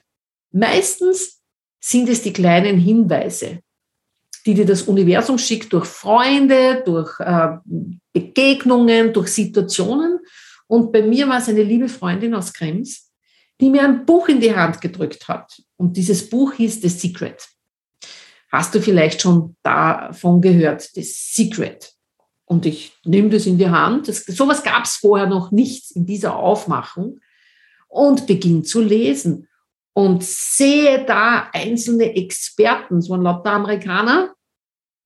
Meistens 0.51 1.41
sind 1.81 2.09
es 2.09 2.23
die 2.23 2.33
kleinen 2.33 2.79
Hinweise, 2.79 3.61
die 4.49 4.55
dir 4.55 4.65
das 4.65 4.81
Universum 4.81 5.37
schickt 5.37 5.75
durch 5.75 5.85
Freunde, 5.85 6.83
durch 6.87 7.21
äh, 7.21 7.59
Begegnungen, 8.15 9.13
durch 9.13 9.29
Situationen. 9.29 10.21
Und 10.67 10.91
bei 10.91 11.03
mir 11.03 11.29
war 11.29 11.37
es 11.37 11.51
eine 11.51 11.63
liebe 11.63 11.87
Freundin 11.87 12.35
aus 12.35 12.55
Krems, 12.55 13.13
die 13.61 13.69
mir 13.69 13.83
ein 13.83 14.07
Buch 14.07 14.27
in 14.29 14.41
die 14.41 14.57
Hand 14.57 14.81
gedrückt 14.81 15.29
hat. 15.29 15.61
Und 15.77 15.99
dieses 15.99 16.31
Buch 16.31 16.55
hieß 16.55 16.81
The 16.81 16.89
Secret. 16.89 17.47
Hast 18.51 18.75
du 18.75 18.81
vielleicht 18.81 19.21
schon 19.21 19.55
davon 19.63 20.41
gehört, 20.41 20.81
The 20.95 21.03
Secret? 21.03 21.93
Und 22.47 22.65
ich 22.65 22.95
nehme 23.05 23.29
das 23.29 23.45
in 23.45 23.59
die 23.59 23.69
Hand. 23.69 24.09
Das, 24.09 24.25
sowas 24.25 24.63
gab 24.63 24.85
es 24.85 24.95
vorher 24.95 25.27
noch 25.27 25.51
nicht 25.51 25.91
in 25.91 26.07
dieser 26.07 26.37
Aufmachung. 26.37 27.21
Und 27.87 28.27
beginne 28.27 28.63
zu 28.63 28.81
lesen. 28.81 29.47
Und 29.93 30.25
sehe 30.25 31.05
da 31.05 31.51
einzelne 31.53 32.17
Experten, 32.17 33.03
so 33.03 33.13
ein 33.13 33.21
lauter 33.21 33.51
Amerikaner, 33.51 34.35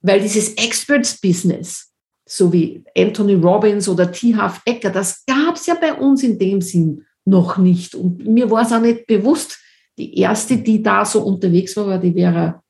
weil 0.03 0.21
dieses 0.21 0.55
Experts-Business, 0.55 1.93
so 2.29 2.53
wie 2.53 2.85
Anthony 2.97 3.35
Robbins 3.35 3.89
oder 3.89 4.11
T. 4.11 4.35
Half 4.35 4.61
Ecker, 4.65 4.91
das 4.91 5.25
gab 5.25 5.57
es 5.57 5.67
ja 5.67 5.75
bei 5.75 5.95
uns 5.95 6.23
in 6.23 6.39
dem 6.39 6.61
Sinn 6.61 7.05
noch 7.25 7.57
nicht. 7.57 7.95
Und 7.95 8.27
mir 8.27 8.51
war 8.51 8.63
es 8.63 8.73
auch 8.73 8.81
nicht 8.81 9.07
bewusst. 9.07 9.59
Die 9.99 10.19
erste, 10.19 10.57
die 10.57 10.83
da 10.83 11.05
so 11.05 11.23
unterwegs 11.23 11.77
war, 11.77 11.87
war 11.87 11.99
die 11.99 12.13
Vera 12.13 12.63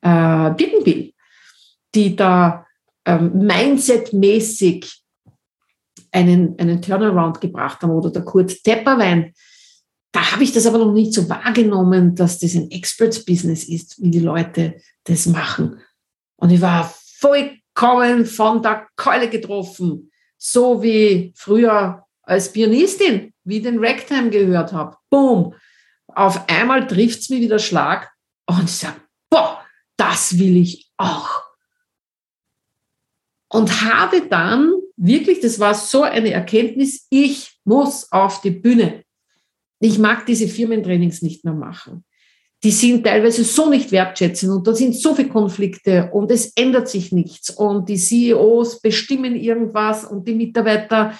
äh, 0.00 0.50
Birkenbill, 0.54 1.12
die 1.94 2.16
da 2.16 2.66
ähm, 3.04 3.32
Mindset-mäßig 3.34 5.02
einen, 6.12 6.58
einen 6.58 6.80
Turnaround 6.80 7.40
gebracht 7.40 7.82
haben 7.82 7.90
oder 7.90 8.10
der 8.10 8.22
Kurt 8.22 8.62
Tepperwein. 8.62 9.34
Da 10.12 10.32
habe 10.32 10.44
ich 10.44 10.52
das 10.52 10.66
aber 10.66 10.78
noch 10.78 10.92
nicht 10.92 11.12
so 11.12 11.28
wahrgenommen, 11.28 12.14
dass 12.14 12.38
das 12.38 12.54
ein 12.54 12.70
Experts-Business 12.70 13.64
ist, 13.64 14.00
wie 14.00 14.10
die 14.10 14.20
Leute 14.20 14.76
das 15.04 15.26
machen. 15.26 15.80
Und 16.38 16.50
ich 16.50 16.60
war 16.60 16.92
vollkommen 17.18 18.24
von 18.24 18.62
der 18.62 18.88
Keule 18.96 19.28
getroffen. 19.28 20.10
So 20.38 20.82
wie 20.82 21.32
früher 21.36 22.04
als 22.22 22.52
Pianistin, 22.52 23.34
wie 23.44 23.58
ich 23.58 23.62
den 23.64 23.84
Ragtime 23.84 24.30
gehört 24.30 24.72
habe. 24.72 24.96
Boom. 25.10 25.54
Auf 26.06 26.48
einmal 26.48 26.86
trifft 26.86 27.20
es 27.20 27.28
mich 27.28 27.40
wieder 27.40 27.58
Schlag 27.58 28.10
und 28.46 28.64
ich 28.64 28.76
sage, 28.76 29.00
boah, 29.28 29.64
das 29.96 30.38
will 30.38 30.56
ich 30.56 30.90
auch. 30.96 31.42
Und 33.50 33.82
habe 33.82 34.28
dann 34.28 34.74
wirklich, 34.96 35.40
das 35.40 35.58
war 35.58 35.74
so 35.74 36.02
eine 36.02 36.30
Erkenntnis, 36.30 37.06
ich 37.10 37.58
muss 37.64 38.12
auf 38.12 38.40
die 38.40 38.50
Bühne. 38.50 39.04
Ich 39.80 39.98
mag 39.98 40.26
diese 40.26 40.48
Firmentrainings 40.48 41.22
nicht 41.22 41.44
mehr 41.44 41.54
machen 41.54 42.04
die 42.64 42.72
sind 42.72 43.04
teilweise 43.04 43.44
so 43.44 43.70
nicht 43.70 43.92
wertschätzend 43.92 44.50
und 44.50 44.66
da 44.66 44.74
sind 44.74 44.96
so 44.96 45.14
viele 45.14 45.28
Konflikte 45.28 46.10
und 46.12 46.30
es 46.30 46.52
ändert 46.56 46.88
sich 46.88 47.12
nichts 47.12 47.50
und 47.50 47.88
die 47.88 47.96
CEOs 47.96 48.80
bestimmen 48.80 49.36
irgendwas 49.36 50.04
und 50.04 50.26
die 50.26 50.34
Mitarbeiter 50.34 51.12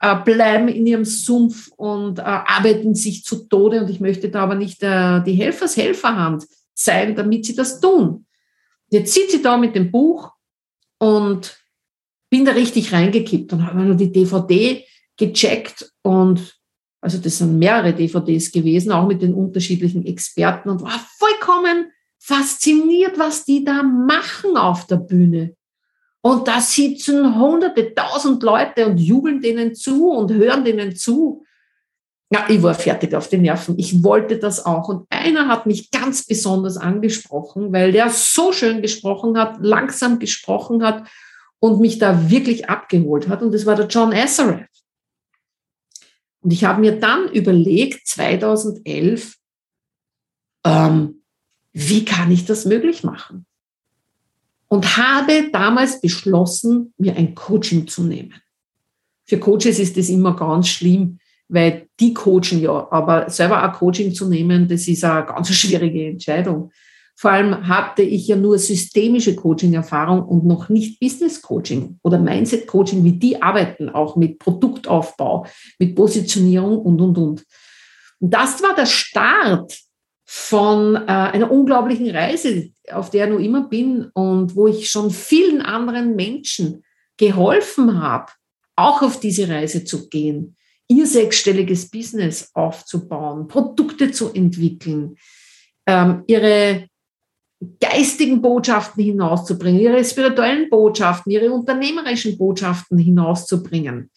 äh, 0.00 0.16
bleiben 0.24 0.68
in 0.68 0.86
ihrem 0.86 1.04
Sumpf 1.04 1.68
und 1.76 2.20
äh, 2.20 2.22
arbeiten 2.22 2.94
sich 2.94 3.24
zu 3.24 3.48
Tode 3.48 3.80
und 3.80 3.90
ich 3.90 3.98
möchte 3.98 4.28
da 4.28 4.42
aber 4.42 4.54
nicht 4.54 4.82
äh, 4.82 5.22
die 5.24 5.34
Helfershelferhand 5.34 6.44
sein, 6.74 7.16
damit 7.16 7.46
sie 7.46 7.56
das 7.56 7.80
tun. 7.80 8.26
Jetzt 8.88 9.12
sitzt 9.14 9.32
sie 9.32 9.42
da 9.42 9.56
mit 9.56 9.74
dem 9.74 9.90
Buch 9.90 10.30
und 10.98 11.58
bin 12.30 12.44
da 12.44 12.52
richtig 12.52 12.92
reingekippt 12.92 13.52
und 13.52 13.66
habe 13.66 13.80
nur 13.80 13.96
die 13.96 14.12
DVD 14.12 14.84
gecheckt 15.16 15.90
und 16.02 16.55
also 17.06 17.18
das 17.18 17.38
sind 17.38 17.56
mehrere 17.56 17.94
DVDs 17.94 18.50
gewesen, 18.50 18.90
auch 18.90 19.06
mit 19.06 19.22
den 19.22 19.32
unterschiedlichen 19.32 20.04
Experten 20.04 20.68
und 20.68 20.82
war 20.82 21.00
vollkommen 21.20 21.92
fasziniert, 22.18 23.16
was 23.16 23.44
die 23.44 23.62
da 23.62 23.84
machen 23.84 24.56
auf 24.56 24.88
der 24.88 24.96
Bühne. 24.96 25.54
Und 26.20 26.48
da 26.48 26.60
sitzen 26.60 27.38
hunderte, 27.38 27.94
tausend 27.94 28.42
Leute 28.42 28.86
und 28.86 28.98
jubeln 28.98 29.40
denen 29.40 29.76
zu 29.76 30.08
und 30.10 30.32
hören 30.32 30.64
denen 30.64 30.96
zu. 30.96 31.44
ja, 32.28 32.46
ich 32.48 32.60
war 32.60 32.74
fertig 32.74 33.14
auf 33.14 33.28
den 33.28 33.42
Nerven. 33.42 33.78
Ich 33.78 34.02
wollte 34.02 34.36
das 34.38 34.66
auch. 34.66 34.88
Und 34.88 35.06
einer 35.08 35.46
hat 35.46 35.66
mich 35.66 35.92
ganz 35.92 36.26
besonders 36.26 36.76
angesprochen, 36.76 37.72
weil 37.72 37.92
der 37.92 38.10
so 38.10 38.50
schön 38.50 38.82
gesprochen 38.82 39.38
hat, 39.38 39.58
langsam 39.60 40.18
gesprochen 40.18 40.82
hat 40.82 41.06
und 41.60 41.78
mich 41.80 42.00
da 42.00 42.28
wirklich 42.28 42.68
abgeholt 42.68 43.28
hat. 43.28 43.42
Und 43.42 43.54
das 43.54 43.64
war 43.64 43.76
der 43.76 43.86
John 43.86 44.12
Assaraf. 44.12 44.66
Und 46.46 46.52
ich 46.52 46.62
habe 46.62 46.80
mir 46.80 47.00
dann 47.00 47.28
überlegt, 47.32 48.06
2011, 48.06 49.34
ähm, 50.64 51.22
wie 51.72 52.04
kann 52.04 52.30
ich 52.30 52.44
das 52.44 52.64
möglich 52.64 53.02
machen? 53.02 53.46
Und 54.68 54.96
habe 54.96 55.50
damals 55.50 56.00
beschlossen, 56.00 56.94
mir 56.98 57.16
ein 57.16 57.34
Coaching 57.34 57.88
zu 57.88 58.04
nehmen. 58.04 58.40
Für 59.24 59.40
Coaches 59.40 59.80
ist 59.80 59.96
das 59.96 60.08
immer 60.08 60.36
ganz 60.36 60.68
schlimm, 60.68 61.18
weil 61.48 61.88
die 61.98 62.14
coachen 62.14 62.60
ja, 62.60 62.92
aber 62.92 63.28
selber 63.28 63.60
ein 63.60 63.72
Coaching 63.72 64.14
zu 64.14 64.28
nehmen, 64.28 64.68
das 64.68 64.86
ist 64.86 65.02
eine 65.02 65.26
ganz 65.26 65.52
schwierige 65.52 66.10
Entscheidung. 66.10 66.70
Vor 67.18 67.30
allem 67.30 67.66
hatte 67.66 68.02
ich 68.02 68.28
ja 68.28 68.36
nur 68.36 68.58
systemische 68.58 69.34
Coaching-Erfahrung 69.34 70.22
und 70.22 70.44
noch 70.44 70.68
nicht 70.68 71.00
Business-Coaching 71.00 71.98
oder 72.02 72.18
Mindset-Coaching, 72.18 73.02
wie 73.04 73.18
die 73.18 73.40
arbeiten, 73.40 73.88
auch 73.88 74.16
mit 74.16 74.38
Produktaufbau, 74.38 75.46
mit 75.78 75.94
Positionierung 75.94 76.78
und, 76.78 77.00
und, 77.00 77.16
und. 77.16 77.44
Und 78.20 78.30
das 78.34 78.62
war 78.62 78.74
der 78.74 78.86
Start 78.86 79.78
von 80.26 80.96
äh, 80.96 81.06
einer 81.06 81.50
unglaublichen 81.50 82.10
Reise, 82.10 82.70
auf 82.92 83.08
der 83.08 83.26
ich 83.26 83.32
noch 83.32 83.40
immer 83.40 83.66
bin 83.66 84.10
und 84.12 84.54
wo 84.54 84.66
ich 84.66 84.90
schon 84.90 85.10
vielen 85.10 85.62
anderen 85.62 86.16
Menschen 86.16 86.84
geholfen 87.16 87.98
habe, 87.98 88.32
auch 88.76 89.00
auf 89.00 89.20
diese 89.20 89.48
Reise 89.48 89.84
zu 89.84 90.08
gehen, 90.10 90.56
ihr 90.88 91.06
sechsstelliges 91.06 91.90
Business 91.90 92.50
aufzubauen, 92.52 93.48
Produkte 93.48 94.10
zu 94.10 94.34
entwickeln, 94.34 95.16
ähm, 95.86 96.24
ihre 96.26 96.88
geistigen 97.80 98.42
Botschaften 98.42 99.02
hinauszubringen, 99.02 99.80
ihre 99.80 100.04
spirituellen 100.04 100.68
Botschaften, 100.68 101.32
ihre 101.32 101.50
unternehmerischen 101.50 102.36
Botschaften 102.36 102.98
hinauszubringen. 102.98 104.10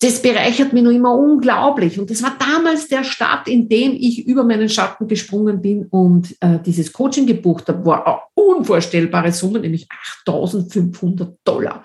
Das 0.00 0.20
bereichert 0.20 0.74
mich 0.74 0.82
noch 0.82 0.90
immer 0.90 1.14
unglaublich. 1.14 1.98
Und 1.98 2.10
das 2.10 2.22
war 2.22 2.36
damals 2.38 2.88
der 2.88 3.02
Start, 3.02 3.48
in 3.48 3.68
dem 3.68 3.92
ich 3.92 4.26
über 4.26 4.44
meinen 4.44 4.68
Schatten 4.68 5.08
gesprungen 5.08 5.62
bin 5.62 5.86
und 5.86 6.36
äh, 6.40 6.58
dieses 6.64 6.92
Coaching 6.92 7.26
gebucht 7.26 7.68
habe, 7.68 7.84
war 7.86 8.06
eine 8.06 8.18
unvorstellbare 8.34 9.32
Summe, 9.32 9.60
nämlich 9.60 9.88
8500 10.20 11.38
Dollar. 11.44 11.82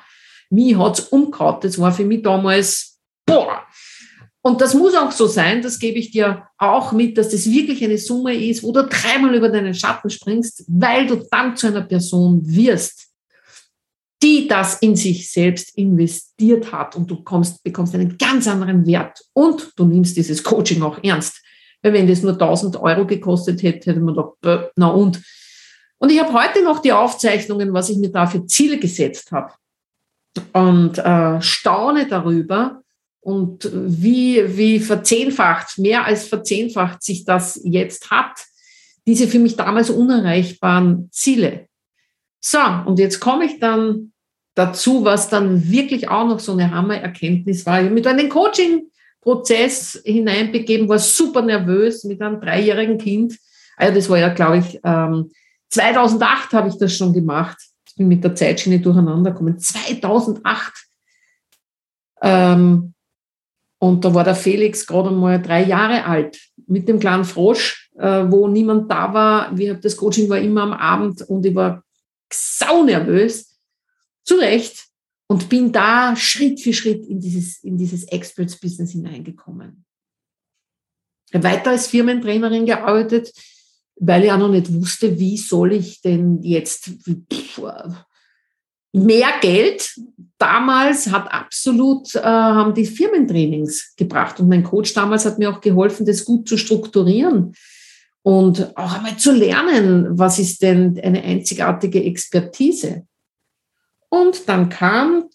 Mich 0.50 0.78
hat's 0.78 1.00
umgehauen. 1.00 1.58
Das 1.62 1.80
war 1.80 1.94
für 1.94 2.04
mich 2.04 2.22
damals, 2.22 3.00
boah, 3.26 3.61
und 4.44 4.60
das 4.60 4.74
muss 4.74 4.96
auch 4.96 5.12
so 5.12 5.28
sein, 5.28 5.62
das 5.62 5.78
gebe 5.78 6.00
ich 6.00 6.12
dir 6.12 6.48
auch 6.58 6.92
mit, 6.94 7.18
dass 7.18 7.30
das 7.30 7.50
wirklich 7.50 7.84
eine 7.84 8.00
Summe 8.00 8.34
ist, 8.34 8.64
wo 8.64 8.72
du 8.72 8.84
dreimal 8.88 9.36
über 9.36 9.50
deinen 9.50 9.76
Schatten 9.76 10.10
springst, 10.10 10.66
weil 10.68 11.06
du 11.06 11.24
dann 11.30 11.56
zu 11.56 11.68
einer 11.68 11.82
Person 11.82 12.42
wirst, 12.44 13.08
die 14.24 14.48
das 14.48 14.80
in 14.80 14.96
sich 14.96 15.32
selbst 15.32 15.78
investiert 15.78 16.72
hat 16.72 16.96
und 16.96 17.10
du 17.10 17.24
kommst, 17.24 17.64
bekommst 17.64 17.94
einen 17.94 18.18
ganz 18.18 18.48
anderen 18.48 18.86
Wert 18.88 19.20
und 19.34 19.72
du 19.76 19.86
nimmst 19.86 20.18
dieses 20.18 20.44
Coaching 20.44 20.82
auch 20.82 21.04
ernst. 21.04 21.42
Weil 21.84 21.94
wenn 21.94 22.08
das 22.08 22.22
nur 22.22 22.34
1000 22.34 22.78
Euro 22.78 23.06
gekostet 23.06 23.62
hätte, 23.64 23.92
hätte 23.92 24.00
man 24.00 24.16
gedacht, 24.16 24.72
na 24.76 24.88
und. 24.90 25.22
Und 25.98 26.12
ich 26.12 26.20
habe 26.20 26.34
heute 26.34 26.64
noch 26.64 26.80
die 26.80 26.92
Aufzeichnungen, 26.92 27.74
was 27.74 27.90
ich 27.90 27.98
mir 27.98 28.12
da 28.12 28.26
für 28.26 28.46
Ziele 28.46 28.80
gesetzt 28.80 29.32
habe. 29.32 29.54
Und 30.54 30.98
äh, 30.98 31.42
staune 31.42 32.08
darüber, 32.08 32.81
und 33.22 33.70
wie, 33.72 34.58
wie 34.58 34.80
verzehnfacht, 34.80 35.78
mehr 35.78 36.06
als 36.06 36.28
verzehnfacht 36.28 37.04
sich 37.04 37.24
das 37.24 37.62
jetzt 37.64 38.10
hat, 38.10 38.46
diese 39.08 39.28
für 39.28 39.40
mich 39.40 39.56
damals 39.56 39.90
unerreichbaren 39.90 41.10
Ziele. 41.12 41.68
So, 42.40 42.60
und 42.86 43.00
jetzt 43.00 43.20
komme 43.20 43.46
ich 43.46 43.60
dann 43.60 44.12
dazu, 44.56 45.06
was 45.06 45.30
dann 45.30 45.70
wirklich 45.70 46.10
auch 46.10 46.28
noch 46.28 46.40
so 46.40 46.54
eine 46.54 46.72
Hammererkenntnis 46.72 47.66
war. 47.66 47.80
Ich 47.80 47.86
habe 47.86 47.94
mit 47.94 48.08
einem 48.08 48.30
Coaching-Prozess 48.30 50.02
hineinbegeben, 50.04 50.90
war 50.90 51.00
super 51.00 51.44
nervös 51.44 52.04
mit 52.04 52.22
einem 52.22 52.42
dreijährigen 52.42 52.98
Kind. 52.98 53.38
Also 53.78 53.96
das 53.96 54.10
war 54.10 54.18
ja, 54.18 54.30
glaube 54.30 54.58
ich, 54.58 54.80
ähm, 54.84 55.32
2008 55.70 56.54
habe 56.54 56.70
ich 56.70 56.78
das 56.78 56.96
schon 56.96 57.14
gemacht. 57.14 57.58
Ich 57.88 57.96
bin 57.96 58.08
mit 58.08 58.24
der 58.24 58.36
Zeitschiene 58.36 58.80
durcheinander 58.80 59.32
gekommen. 59.32 59.58
2008 59.58 60.74
ähm, 62.22 62.94
und 63.84 64.06
da 64.06 64.14
war 64.14 64.24
der 64.24 64.36
Felix 64.36 64.86
gerade 64.86 65.10
mal 65.10 65.42
drei 65.42 65.64
Jahre 65.66 66.06
alt 66.06 66.40
mit 66.68 66.88
dem 66.88 67.00
kleinen 67.00 67.26
Frosch, 67.26 67.90
äh, 67.98 68.26
wo 68.30 68.48
niemand 68.48 68.92
da 68.92 69.12
war. 69.12 69.58
Wir, 69.58 69.74
das 69.74 69.98
Coaching 69.98 70.30
war 70.30 70.38
immer 70.38 70.62
am 70.62 70.74
Abend 70.74 71.24
und 71.24 71.44
ich 71.48 71.56
war 71.56 71.84
sau 72.32 72.84
nervös, 72.84 73.60
zu 74.24 74.36
Recht, 74.36 74.86
und 75.28 75.50
bin 75.50 75.72
da 75.72 76.16
Schritt 76.16 76.60
für 76.62 76.74
Schritt 76.74 77.06
in 77.08 77.20
dieses, 77.20 77.64
in 77.64 77.78
dieses 77.78 78.04
Experts-Business 78.04 78.92
hineingekommen. 78.92 79.84
Ich 81.30 81.36
habe 81.36 81.46
weiter 81.46 81.72
als 81.72 81.88
Firmentrainerin 81.88 82.68
gearbeitet, 82.68 83.34
weil 83.96 84.26
ich 84.26 84.32
auch 84.32 84.38
noch 84.38 84.50
nicht 84.50 84.72
wusste, 84.72 85.18
wie 85.18 85.38
soll 85.38 85.72
ich 85.72 86.02
denn 86.02 86.44
jetzt, 86.44 86.92
mehr 88.94 89.30
Geld 89.42 89.96
damals 90.38 91.12
hat 91.12 91.32
absolut, 91.32 92.16
äh, 92.16 92.22
haben 92.22 92.74
die 92.74 92.86
Firmentrainings 92.86 93.94
gebracht. 93.96 94.40
Und 94.40 94.50
mein 94.50 94.64
Coach 94.64 94.94
damals 94.94 95.26
hat 95.26 95.40
mir 95.40 95.50
auch 95.50 95.62
geholfen, 95.62 96.06
das 96.06 96.26
gut 96.26 96.48
zu 96.50 96.58
strukturieren 96.58 97.54
und 98.24 98.76
auch 98.78 98.94
einmal 98.94 99.18
zu 99.18 99.32
lernen, 99.32 100.08
was 100.18 100.40
ist 100.40 100.62
denn 100.62 101.00
eine 101.02 101.24
einzigartige 101.24 102.04
Expertise. 102.04 103.06
Und 104.10 104.48
dann 104.50 104.70
kam 104.70 105.26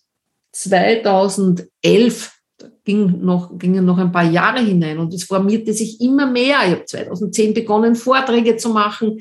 2011, 0.53 2.33
da 2.59 2.69
ging 2.85 3.21
noch, 3.25 3.59
gingen 3.59 3.85
noch 3.85 3.99
ein 3.99 4.13
paar 4.13 4.31
Jahre 4.31 4.61
hinein 4.61 4.99
und 4.99 5.15
es 5.15 5.25
formierte 5.25 5.73
sich 5.73 6.01
immer 6.01 6.27
mehr. 6.27 6.59
Ich 6.67 6.73
habe 6.73 6.85
2010 6.85 7.55
begonnen, 7.55 7.95
Vorträge 7.95 8.57
zu 8.57 8.71
machen, 8.71 9.21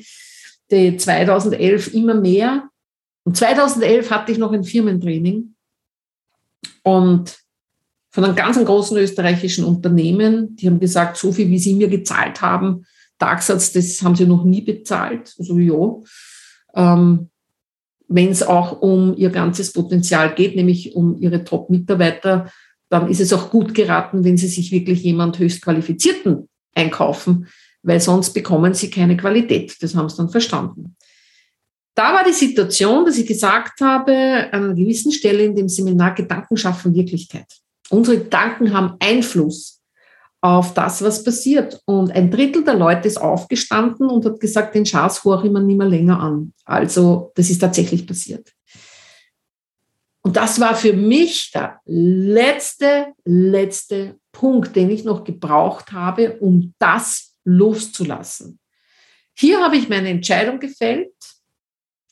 die 0.70 0.96
2011 0.96 1.94
immer 1.94 2.14
mehr. 2.14 2.68
Und 3.26 3.36
2011 3.36 4.08
hatte 4.12 4.30
ich 4.30 4.38
noch 4.38 4.52
ein 4.52 4.62
Firmentraining 4.62 5.56
und 6.84 7.36
von 8.10 8.24
einem 8.24 8.36
ganz 8.36 8.56
großen 8.56 8.96
österreichischen 8.96 9.64
Unternehmen, 9.64 10.54
die 10.54 10.68
haben 10.68 10.78
gesagt, 10.78 11.16
so 11.16 11.32
viel 11.32 11.50
wie 11.50 11.58
sie 11.58 11.74
mir 11.74 11.88
gezahlt 11.88 12.40
haben, 12.40 12.86
Tagsatz, 13.18 13.72
das 13.72 14.00
haben 14.00 14.14
sie 14.14 14.26
noch 14.26 14.44
nie 14.44 14.60
bezahlt. 14.60 15.34
Also 15.40 15.58
ja, 15.58 15.96
ähm, 16.76 17.30
wenn 18.06 18.28
es 18.30 18.44
auch 18.44 18.80
um 18.80 19.16
ihr 19.16 19.30
ganzes 19.30 19.72
Potenzial 19.72 20.32
geht, 20.36 20.54
nämlich 20.54 20.94
um 20.94 21.20
ihre 21.20 21.42
Top-Mitarbeiter, 21.42 22.48
dann 22.90 23.10
ist 23.10 23.20
es 23.20 23.32
auch 23.32 23.50
gut 23.50 23.74
geraten, 23.74 24.22
wenn 24.22 24.36
sie 24.36 24.46
sich 24.46 24.70
wirklich 24.70 25.02
jemand 25.02 25.40
höchst 25.40 25.62
qualifizierten 25.62 26.48
einkaufen, 26.76 27.48
weil 27.82 28.00
sonst 28.00 28.34
bekommen 28.34 28.72
sie 28.72 28.88
keine 28.88 29.16
Qualität. 29.16 29.76
Das 29.80 29.96
haben 29.96 30.08
sie 30.08 30.18
dann 30.18 30.30
verstanden. 30.30 30.94
Da 31.96 32.12
war 32.12 32.24
die 32.24 32.32
Situation, 32.32 33.06
dass 33.06 33.16
ich 33.16 33.26
gesagt 33.26 33.80
habe, 33.80 34.12
an 34.52 34.64
einer 34.64 34.74
gewissen 34.74 35.10
Stelle 35.10 35.44
in 35.44 35.56
dem 35.56 35.68
Seminar, 35.68 36.14
Gedanken 36.14 36.58
schaffen 36.58 36.94
Wirklichkeit. 36.94 37.46
Unsere 37.88 38.18
Gedanken 38.18 38.70
haben 38.74 38.96
Einfluss 39.00 39.80
auf 40.42 40.74
das, 40.74 41.02
was 41.02 41.24
passiert. 41.24 41.80
Und 41.86 42.12
ein 42.12 42.30
Drittel 42.30 42.62
der 42.64 42.74
Leute 42.74 43.08
ist 43.08 43.16
aufgestanden 43.16 44.10
und 44.10 44.26
hat 44.26 44.38
gesagt, 44.38 44.74
den 44.74 44.84
Schatz 44.84 45.24
horche 45.24 45.46
ich 45.46 45.52
mir 45.52 45.62
nicht 45.62 45.78
mehr 45.78 45.88
länger 45.88 46.20
an. 46.20 46.52
Also 46.66 47.32
das 47.34 47.48
ist 47.48 47.60
tatsächlich 47.60 48.06
passiert. 48.06 48.52
Und 50.20 50.36
das 50.36 50.60
war 50.60 50.74
für 50.74 50.92
mich 50.92 51.50
der 51.54 51.80
letzte, 51.86 53.14
letzte 53.24 54.16
Punkt, 54.32 54.76
den 54.76 54.90
ich 54.90 55.04
noch 55.04 55.24
gebraucht 55.24 55.92
habe, 55.92 56.36
um 56.40 56.74
das 56.78 57.38
loszulassen. 57.44 58.58
Hier 59.34 59.62
habe 59.62 59.78
ich 59.78 59.88
meine 59.88 60.10
Entscheidung 60.10 60.60
gefällt 60.60 61.14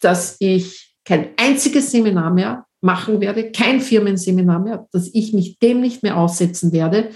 dass 0.04 0.36
ich 0.38 0.94
kein 1.04 1.30
einziges 1.36 1.90
Seminar 1.90 2.32
mehr 2.32 2.66
machen 2.80 3.20
werde, 3.20 3.50
kein 3.50 3.80
Firmenseminar 3.80 4.60
mehr, 4.60 4.86
dass 4.92 5.10
ich 5.12 5.32
mich 5.32 5.58
dem 5.58 5.80
nicht 5.80 6.02
mehr 6.02 6.16
aussetzen 6.16 6.72
werde 6.72 7.10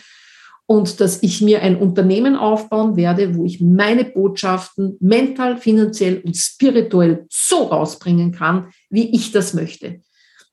und 0.67 1.01
dass 1.01 1.23
ich 1.23 1.41
mir 1.41 1.63
ein 1.63 1.77
Unternehmen 1.77 2.37
aufbauen 2.37 2.97
werde, 2.97 3.35
wo 3.35 3.45
ich 3.45 3.61
meine 3.61 4.05
Botschaften 4.05 4.97
mental, 5.01 5.57
finanziell 5.57 6.23
und 6.25 6.37
spirituell 6.37 7.27
so 7.31 7.65
rausbringen 7.65 8.33
kann, 8.33 8.71
wie 8.91 9.15
ich 9.15 9.33
das 9.33 9.55
möchte. 9.55 10.01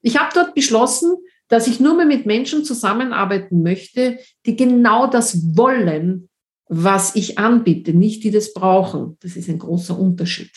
Ich 0.01 0.17
habe 0.17 0.31
dort 0.33 0.53
beschlossen, 0.53 1.15
dass 1.47 1.67
ich 1.67 1.79
nur 1.79 1.95
mehr 1.95 2.05
mit 2.05 2.25
Menschen 2.25 2.63
zusammenarbeiten 2.63 3.61
möchte, 3.61 4.19
die 4.45 4.55
genau 4.55 5.07
das 5.07 5.55
wollen, 5.55 6.29
was 6.67 7.15
ich 7.15 7.37
anbiete, 7.37 7.93
nicht 7.93 8.23
die 8.23 8.31
das 8.31 8.53
brauchen. 8.53 9.17
Das 9.21 9.35
ist 9.35 9.49
ein 9.49 9.59
großer 9.59 9.97
Unterschied. 9.97 10.51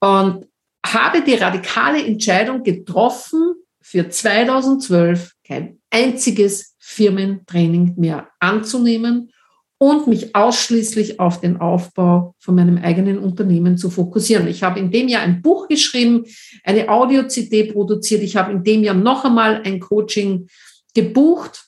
Und 0.00 0.46
habe 0.92 1.22
die 1.22 1.34
radikale 1.34 2.04
Entscheidung 2.04 2.62
getroffen, 2.62 3.54
für 3.86 4.08
2012 4.08 5.32
kein 5.46 5.78
einziges 5.90 6.74
Firmentraining 6.80 7.94
mehr 7.96 8.28
anzunehmen 8.40 9.30
und 9.78 10.08
mich 10.08 10.34
ausschließlich 10.34 11.20
auf 11.20 11.40
den 11.40 11.60
Aufbau 11.60 12.34
von 12.40 12.56
meinem 12.56 12.78
eigenen 12.78 13.18
Unternehmen 13.18 13.78
zu 13.78 13.88
fokussieren. 13.88 14.48
Ich 14.48 14.64
habe 14.64 14.80
in 14.80 14.90
dem 14.90 15.06
Jahr 15.06 15.22
ein 15.22 15.40
Buch 15.40 15.68
geschrieben, 15.68 16.24
eine 16.64 16.88
Audio-CD 16.88 17.72
produziert. 17.72 18.22
Ich 18.22 18.36
habe 18.36 18.50
in 18.50 18.64
dem 18.64 18.82
Jahr 18.82 18.96
noch 18.96 19.24
einmal 19.24 19.62
ein 19.64 19.78
Coaching 19.78 20.48
gebucht. 20.92 21.66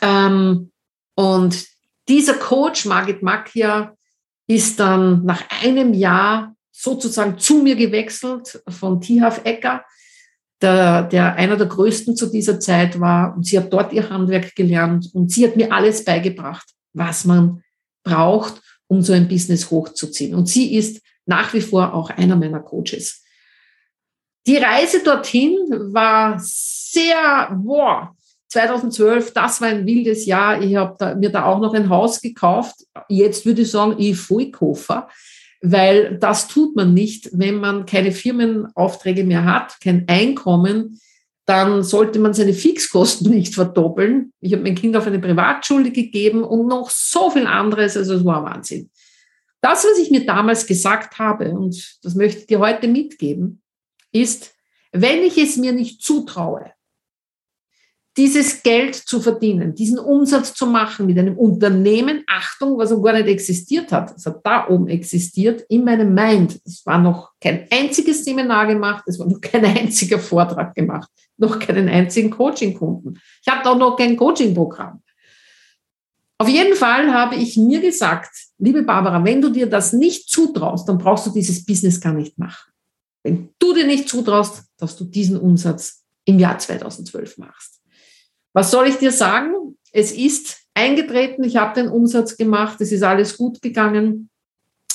Ähm, 0.00 0.70
und 1.16 1.66
dieser 2.08 2.34
Coach, 2.34 2.86
Margit 2.86 3.22
Macchia, 3.22 3.94
ist 4.46 4.80
dann 4.80 5.22
nach 5.26 5.42
einem 5.62 5.92
Jahr 5.92 6.55
sozusagen 6.78 7.38
zu 7.38 7.62
mir 7.62 7.76
gewechselt 7.76 8.62
von 8.68 9.00
Tihaf 9.00 9.40
Ecker, 9.44 9.84
der, 10.60 11.02
der 11.04 11.34
einer 11.34 11.56
der 11.56 11.66
größten 11.66 12.16
zu 12.16 12.26
dieser 12.26 12.60
Zeit 12.60 13.00
war. 13.00 13.36
Und 13.36 13.44
sie 13.46 13.58
hat 13.58 13.72
dort 13.72 13.92
ihr 13.92 14.08
Handwerk 14.08 14.54
gelernt 14.54 15.10
und 15.14 15.30
sie 15.30 15.46
hat 15.46 15.56
mir 15.56 15.72
alles 15.72 16.04
beigebracht 16.04 16.76
was 16.96 17.24
man 17.24 17.62
braucht, 18.02 18.60
um 18.88 19.02
so 19.02 19.12
ein 19.12 19.28
Business 19.28 19.70
hochzuziehen. 19.70 20.34
Und 20.34 20.46
sie 20.46 20.74
ist 20.74 21.02
nach 21.26 21.52
wie 21.52 21.60
vor 21.60 21.92
auch 21.94 22.10
einer 22.10 22.36
meiner 22.36 22.60
Coaches. 22.60 23.22
Die 24.46 24.56
Reise 24.56 25.02
dorthin 25.02 25.56
war 25.92 26.38
sehr, 26.38 27.50
boah, 27.52 28.14
2012, 28.48 29.32
das 29.32 29.60
war 29.60 29.68
ein 29.68 29.84
wildes 29.86 30.24
Jahr. 30.24 30.62
Ich 30.62 30.76
habe 30.76 31.16
mir 31.16 31.30
da 31.30 31.44
auch 31.44 31.58
noch 31.58 31.74
ein 31.74 31.88
Haus 31.88 32.20
gekauft. 32.20 32.76
Jetzt 33.08 33.44
würde 33.44 33.62
ich 33.62 33.70
sagen, 33.70 33.96
ich 33.98 34.16
Vollkoffer, 34.16 35.08
weil 35.72 36.18
das 36.18 36.48
tut 36.48 36.76
man 36.76 36.94
nicht, 36.94 37.30
wenn 37.32 37.56
man 37.56 37.86
keine 37.86 38.12
Firmenaufträge 38.12 39.24
mehr 39.24 39.44
hat, 39.44 39.80
kein 39.80 40.06
Einkommen 40.08 40.98
dann 41.46 41.84
sollte 41.84 42.18
man 42.18 42.34
seine 42.34 42.52
Fixkosten 42.52 43.30
nicht 43.34 43.54
verdoppeln. 43.54 44.32
Ich 44.40 44.52
habe 44.52 44.62
mein 44.62 44.74
Kind 44.74 44.96
auf 44.96 45.06
eine 45.06 45.20
Privatschule 45.20 45.92
gegeben 45.92 46.44
und 46.44 46.66
noch 46.66 46.90
so 46.90 47.30
viel 47.30 47.46
anderes. 47.46 47.96
Also 47.96 48.14
es 48.14 48.24
war 48.24 48.44
Wahnsinn. 48.44 48.90
Das, 49.62 49.84
was 49.84 49.98
ich 49.98 50.10
mir 50.10 50.26
damals 50.26 50.66
gesagt 50.66 51.18
habe, 51.18 51.50
und 51.52 51.98
das 52.02 52.14
möchte 52.14 52.40
ich 52.40 52.46
dir 52.46 52.58
heute 52.58 52.88
mitgeben, 52.88 53.62
ist, 54.12 54.52
wenn 54.92 55.22
ich 55.22 55.38
es 55.38 55.56
mir 55.56 55.72
nicht 55.72 56.02
zutraue, 56.02 56.72
dieses 58.16 58.62
Geld 58.62 58.94
zu 58.94 59.20
verdienen, 59.20 59.74
diesen 59.74 59.98
Umsatz 59.98 60.54
zu 60.54 60.66
machen 60.66 61.06
mit 61.06 61.18
einem 61.18 61.36
Unternehmen, 61.36 62.24
Achtung, 62.26 62.78
was 62.78 62.90
noch 62.90 63.02
gar 63.02 63.12
nicht 63.12 63.28
existiert 63.28 63.92
hat, 63.92 64.16
es 64.16 64.24
hat 64.24 64.40
da 64.44 64.68
oben 64.68 64.88
existiert, 64.88 65.64
in 65.68 65.84
meinem 65.84 66.14
Mind. 66.14 66.58
Es 66.64 66.84
war 66.86 66.98
noch 66.98 67.32
kein 67.40 67.66
einziges 67.70 68.24
Seminar 68.24 68.66
gemacht, 68.66 69.04
es 69.06 69.18
war 69.18 69.26
noch 69.26 69.40
kein 69.40 69.64
einziger 69.64 70.18
Vortrag 70.18 70.74
gemacht, 70.74 71.10
noch 71.36 71.58
keinen 71.58 71.88
einzigen 71.88 72.30
Coaching-Kunden. 72.30 73.20
Ich 73.42 73.52
hatte 73.52 73.68
auch 73.68 73.78
noch 73.78 73.96
kein 73.96 74.16
Coaching-Programm. 74.16 75.02
Auf 76.38 76.48
jeden 76.48 76.74
Fall 76.74 77.12
habe 77.12 77.36
ich 77.36 77.56
mir 77.56 77.80
gesagt, 77.80 78.30
liebe 78.58 78.82
Barbara, 78.82 79.24
wenn 79.24 79.40
du 79.40 79.50
dir 79.50 79.66
das 79.66 79.92
nicht 79.92 80.28
zutraust, 80.28 80.88
dann 80.88 80.98
brauchst 80.98 81.26
du 81.26 81.30
dieses 81.30 81.64
Business 81.64 82.00
gar 82.00 82.12
nicht 82.12 82.38
machen. 82.38 82.72
Wenn 83.22 83.50
du 83.58 83.74
dir 83.74 83.86
nicht 83.86 84.08
zutraust, 84.08 84.64
dass 84.78 84.96
du 84.96 85.04
diesen 85.04 85.38
Umsatz 85.38 86.04
im 86.26 86.38
Jahr 86.38 86.58
2012 86.58 87.38
machst. 87.38 87.75
Was 88.56 88.70
soll 88.70 88.86
ich 88.86 88.96
dir 88.96 89.12
sagen? 89.12 89.76
Es 89.92 90.12
ist 90.12 90.62
eingetreten, 90.72 91.44
ich 91.44 91.58
habe 91.58 91.78
den 91.78 91.90
Umsatz 91.90 92.38
gemacht, 92.38 92.80
es 92.80 92.90
ist 92.90 93.02
alles 93.02 93.36
gut 93.36 93.60
gegangen. 93.60 94.30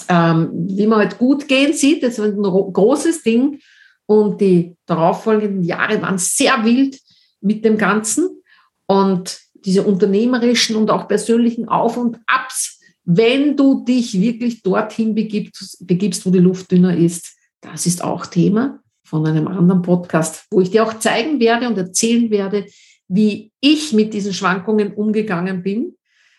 Ähm, 0.10 0.50
wie 0.68 0.88
man 0.88 0.98
halt 0.98 1.20
gut 1.20 1.48
gehen 1.48 1.72
sieht, 1.72 2.02
das 2.02 2.18
war 2.18 2.26
ein 2.26 2.74
großes 2.74 3.22
Ding. 3.22 3.60
Und 4.08 4.42
die 4.42 4.76
darauffolgenden 4.88 5.62
Jahre 5.62 6.02
waren 6.02 6.18
sehr 6.18 6.66
wild 6.66 7.00
mit 7.40 7.64
dem 7.64 7.78
Ganzen. 7.78 8.42
Und 8.88 9.40
diese 9.54 9.84
unternehmerischen 9.84 10.76
und 10.76 10.90
auch 10.90 11.08
persönlichen 11.08 11.70
Auf 11.70 11.98
und 11.98 12.18
Abs, 12.26 12.80
wenn 13.04 13.56
du 13.56 13.86
dich 13.86 14.20
wirklich 14.20 14.64
dorthin 14.64 15.14
begibst, 15.14 15.86
begibst, 15.86 16.26
wo 16.26 16.32
die 16.32 16.40
Luft 16.40 16.72
dünner 16.72 16.98
ist, 16.98 17.36
das 17.62 17.86
ist 17.86 18.04
auch 18.04 18.26
Thema 18.26 18.80
von 19.04 19.24
einem 19.28 19.48
anderen 19.48 19.84
Podcast, 19.84 20.46
wo 20.50 20.62
ich 20.62 20.72
dir 20.72 20.84
auch 20.84 20.98
zeigen 20.98 21.40
werde 21.40 21.68
und 21.68 21.78
erzählen 21.78 22.32
werde, 22.32 22.66
wie 23.14 23.52
ich 23.60 23.92
mit 23.92 24.14
diesen 24.14 24.34
Schwankungen 24.34 24.94
umgegangen 24.94 25.64
bin, 25.64 25.98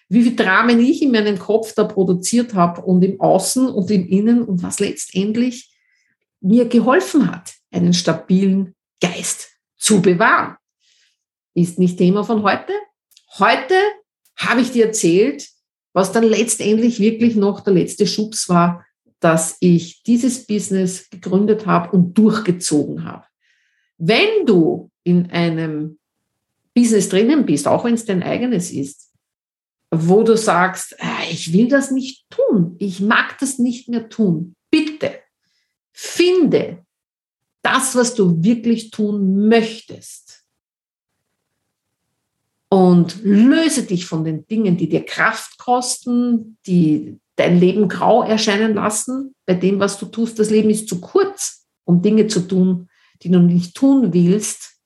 wie 0.08 0.22
viel 0.22 0.36
Dramen 0.36 0.80
ich 0.80 1.02
in 1.02 1.12
meinem 1.12 1.38
Kopf 1.38 1.74
da 1.74 1.84
produziert 1.84 2.54
habe 2.54 2.80
und 2.80 3.04
im 3.04 3.20
Außen 3.20 3.68
und 3.68 3.90
im 3.90 4.08
Innen 4.08 4.42
und 4.42 4.62
was 4.62 4.80
letztendlich 4.80 5.70
mir 6.40 6.64
geholfen 6.66 7.30
hat, 7.30 7.52
einen 7.70 7.92
stabilen 7.92 8.74
Geist 9.02 9.50
zu 9.76 10.00
bewahren. 10.00 10.56
Ist 11.54 11.78
nicht 11.78 11.98
Thema 11.98 12.24
von 12.24 12.42
heute. 12.42 12.72
Heute 13.38 13.74
habe 14.36 14.62
ich 14.62 14.72
dir 14.72 14.86
erzählt, 14.86 15.46
was 15.92 16.10
dann 16.10 16.24
letztendlich 16.24 17.00
wirklich 17.00 17.36
noch 17.36 17.60
der 17.60 17.74
letzte 17.74 18.06
Schubs 18.06 18.48
war, 18.48 18.86
dass 19.20 19.58
ich 19.60 20.02
dieses 20.04 20.46
Business 20.46 21.10
gegründet 21.10 21.66
habe 21.66 21.94
und 21.94 22.16
durchgezogen 22.16 23.04
habe. 23.04 23.26
Wenn 23.98 24.46
du 24.46 24.90
in 25.04 25.30
einem 25.30 25.98
Business 26.74 27.08
drinnen 27.08 27.44
bist, 27.44 27.68
auch 27.68 27.84
wenn 27.84 27.94
es 27.94 28.04
dein 28.04 28.22
eigenes 28.22 28.70
ist, 28.70 29.10
wo 29.90 30.22
du 30.22 30.36
sagst, 30.36 30.96
ah, 31.00 31.22
ich 31.30 31.52
will 31.52 31.68
das 31.68 31.90
nicht 31.90 32.24
tun, 32.30 32.76
ich 32.78 33.00
mag 33.00 33.38
das 33.38 33.58
nicht 33.58 33.88
mehr 33.88 34.08
tun, 34.08 34.54
bitte 34.70 35.20
finde 35.92 36.84
das, 37.62 37.94
was 37.94 38.14
du 38.14 38.42
wirklich 38.42 38.90
tun 38.90 39.48
möchtest 39.48 40.42
und 42.72 43.22
löse 43.22 43.82
dich 43.82 44.06
von 44.06 44.24
den 44.24 44.46
Dingen, 44.46 44.78
die 44.78 44.88
dir 44.88 45.04
Kraft 45.04 45.58
kosten, 45.58 46.56
die 46.66 47.20
dein 47.36 47.60
Leben 47.60 47.86
grau 47.86 48.22
erscheinen 48.22 48.72
lassen, 48.72 49.34
bei 49.44 49.52
dem, 49.52 49.78
was 49.78 49.98
du 49.98 50.06
tust. 50.06 50.38
Das 50.38 50.48
Leben 50.48 50.70
ist 50.70 50.88
zu 50.88 50.98
kurz, 50.98 51.66
um 51.84 52.00
Dinge 52.00 52.28
zu 52.28 52.40
tun, 52.40 52.88
die 53.22 53.30
du 53.30 53.40
nicht 53.40 53.76
tun 53.76 54.14
willst. 54.14 54.78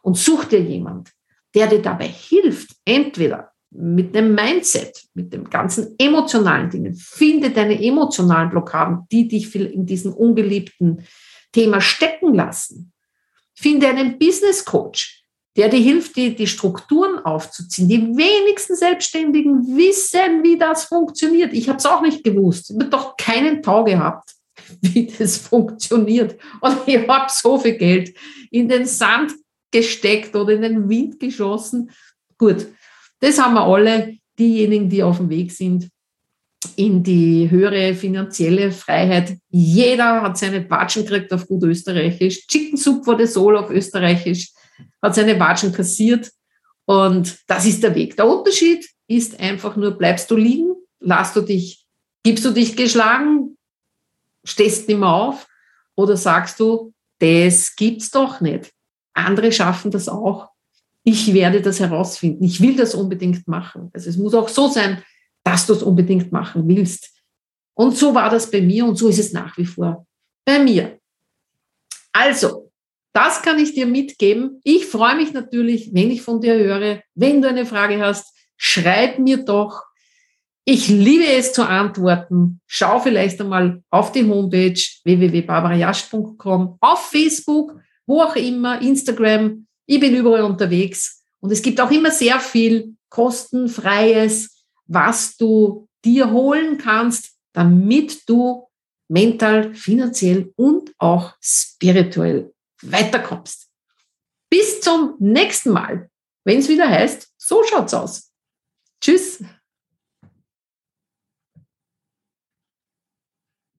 Und 0.00 0.16
such 0.16 0.46
dir 0.46 0.62
jemand, 0.62 1.10
der 1.54 1.66
dir 1.68 1.82
dabei 1.82 2.08
hilft, 2.08 2.76
entweder 2.84 3.50
mit 3.70 4.14
dem 4.14 4.34
Mindset, 4.34 5.02
mit 5.14 5.32
dem 5.32 5.50
ganzen 5.50 5.94
emotionalen 5.98 6.70
Dingen, 6.70 6.94
finde 6.94 7.50
deine 7.50 7.82
emotionalen 7.82 8.50
Blockaden, 8.50 9.06
die 9.10 9.26
dich 9.26 9.54
in 9.54 9.84
diesem 9.84 10.12
ungeliebten 10.12 11.04
Thema 11.52 11.80
stecken 11.80 12.34
lassen. 12.34 12.92
Finde 13.54 13.88
einen 13.88 14.18
Business 14.18 14.64
Coach, 14.64 15.24
der 15.56 15.68
dir 15.68 15.80
hilft, 15.80 16.16
die, 16.16 16.34
die 16.34 16.46
Strukturen 16.46 17.18
aufzuziehen. 17.24 17.88
Die 17.88 18.00
wenigsten 18.00 18.74
Selbstständigen 18.74 19.76
wissen, 19.76 20.42
wie 20.42 20.58
das 20.58 20.84
funktioniert. 20.84 21.52
Ich 21.52 21.68
habe 21.68 21.78
es 21.78 21.86
auch 21.86 22.02
nicht 22.02 22.24
gewusst. 22.24 22.70
Ich 22.70 22.76
habe 22.76 22.90
doch 22.90 23.16
keinen 23.16 23.62
Tau 23.62 23.84
gehabt, 23.84 24.34
wie 24.80 25.06
das 25.06 25.36
funktioniert. 25.36 26.36
Und 26.60 26.78
ich 26.86 27.08
habe 27.08 27.26
so 27.28 27.58
viel 27.58 27.76
Geld 27.76 28.16
in 28.50 28.68
den 28.68 28.86
Sand 28.86 29.32
gesteckt 29.74 30.34
oder 30.36 30.54
in 30.54 30.62
den 30.62 30.88
Wind 30.88 31.18
geschossen. 31.18 31.90
Gut, 32.38 32.68
das 33.20 33.38
haben 33.38 33.54
wir 33.54 33.64
alle, 33.64 34.16
diejenigen, 34.38 34.88
die 34.88 35.02
auf 35.02 35.18
dem 35.18 35.28
Weg 35.28 35.50
sind 35.50 35.88
in 36.76 37.02
die 37.02 37.50
höhere 37.50 37.94
finanzielle 37.94 38.72
Freiheit. 38.72 39.36
Jeder 39.50 40.22
hat 40.22 40.38
seine 40.38 40.68
Watschen 40.70 41.04
gekriegt 41.04 41.32
auf 41.32 41.46
gut 41.46 41.64
Österreichisch. 41.64 42.46
Chicken 42.46 42.78
Soup 42.78 43.04
the 43.18 43.26
Soul 43.26 43.56
auf 43.56 43.70
Österreichisch 43.70 44.50
hat 45.02 45.14
seine 45.14 45.38
Watschen 45.38 45.72
kassiert. 45.72 46.30
Und 46.86 47.38
das 47.46 47.66
ist 47.66 47.82
der 47.82 47.94
Weg. 47.94 48.16
Der 48.16 48.28
Unterschied 48.28 48.88
ist 49.08 49.38
einfach 49.38 49.76
nur, 49.76 49.92
bleibst 49.92 50.30
du 50.30 50.36
liegen, 50.36 50.74
lass 51.00 51.34
du 51.34 51.40
dich, 51.40 51.86
gibst 52.22 52.44
du 52.44 52.50
dich 52.50 52.76
geschlagen, 52.76 53.56
stehst 54.44 54.88
nicht 54.88 54.98
mehr 54.98 55.08
auf 55.08 55.46
oder 55.96 56.16
sagst 56.16 56.60
du, 56.60 56.92
das 57.18 57.76
gibt's 57.76 58.10
doch 58.10 58.40
nicht. 58.40 58.72
Andere 59.14 59.52
schaffen 59.52 59.90
das 59.90 60.08
auch. 60.08 60.50
Ich 61.02 61.32
werde 61.32 61.60
das 61.60 61.80
herausfinden. 61.80 62.44
Ich 62.44 62.60
will 62.60 62.76
das 62.76 62.94
unbedingt 62.94 63.46
machen. 63.48 63.90
Also 63.92 64.10
es 64.10 64.16
muss 64.16 64.34
auch 64.34 64.48
so 64.48 64.68
sein, 64.68 65.02
dass 65.42 65.66
du 65.66 65.74
es 65.74 65.82
unbedingt 65.82 66.32
machen 66.32 66.66
willst. 66.66 67.10
Und 67.74 67.96
so 67.96 68.14
war 68.14 68.30
das 68.30 68.50
bei 68.50 68.60
mir 68.60 68.86
und 68.86 68.96
so 68.96 69.08
ist 69.08 69.18
es 69.18 69.32
nach 69.32 69.56
wie 69.58 69.66
vor 69.66 70.06
bei 70.44 70.58
mir. 70.58 70.98
Also, 72.12 72.70
das 73.12 73.42
kann 73.42 73.58
ich 73.58 73.74
dir 73.74 73.86
mitgeben. 73.86 74.60
Ich 74.64 74.86
freue 74.86 75.16
mich 75.16 75.32
natürlich, 75.32 75.92
wenn 75.92 76.10
ich 76.10 76.22
von 76.22 76.40
dir 76.40 76.54
höre. 76.54 77.00
Wenn 77.14 77.42
du 77.42 77.48
eine 77.48 77.66
Frage 77.66 78.00
hast, 78.00 78.34
schreib 78.56 79.18
mir 79.18 79.44
doch. 79.44 79.82
Ich 80.64 80.88
liebe 80.88 81.26
es 81.26 81.52
zu 81.52 81.66
antworten. 81.66 82.60
Schau 82.66 82.98
vielleicht 83.00 83.40
einmal 83.40 83.82
auf 83.90 84.12
die 84.12 84.24
Homepage 84.24 84.80
www.barbarajasch.com, 85.04 86.78
auf 86.80 87.10
Facebook 87.10 87.78
wo 88.06 88.22
auch 88.22 88.36
immer, 88.36 88.80
Instagram, 88.80 89.66
ich 89.86 90.00
bin 90.00 90.14
überall 90.14 90.42
unterwegs. 90.42 91.22
Und 91.40 91.50
es 91.50 91.62
gibt 91.62 91.80
auch 91.80 91.90
immer 91.90 92.10
sehr 92.10 92.40
viel 92.40 92.96
kostenfreies, 93.10 94.64
was 94.86 95.36
du 95.36 95.88
dir 96.04 96.30
holen 96.30 96.78
kannst, 96.78 97.32
damit 97.52 98.28
du 98.28 98.66
mental, 99.08 99.74
finanziell 99.74 100.52
und 100.56 100.92
auch 100.98 101.34
spirituell 101.40 102.52
weiterkommst. 102.82 103.68
Bis 104.50 104.80
zum 104.80 105.16
nächsten 105.18 105.70
Mal. 105.70 106.10
wenn 106.46 106.58
es 106.58 106.68
wieder 106.68 106.88
heißt, 106.88 107.32
so 107.38 107.64
schaut's 107.64 107.94
aus. 107.94 108.30
Tschüss. 109.00 109.42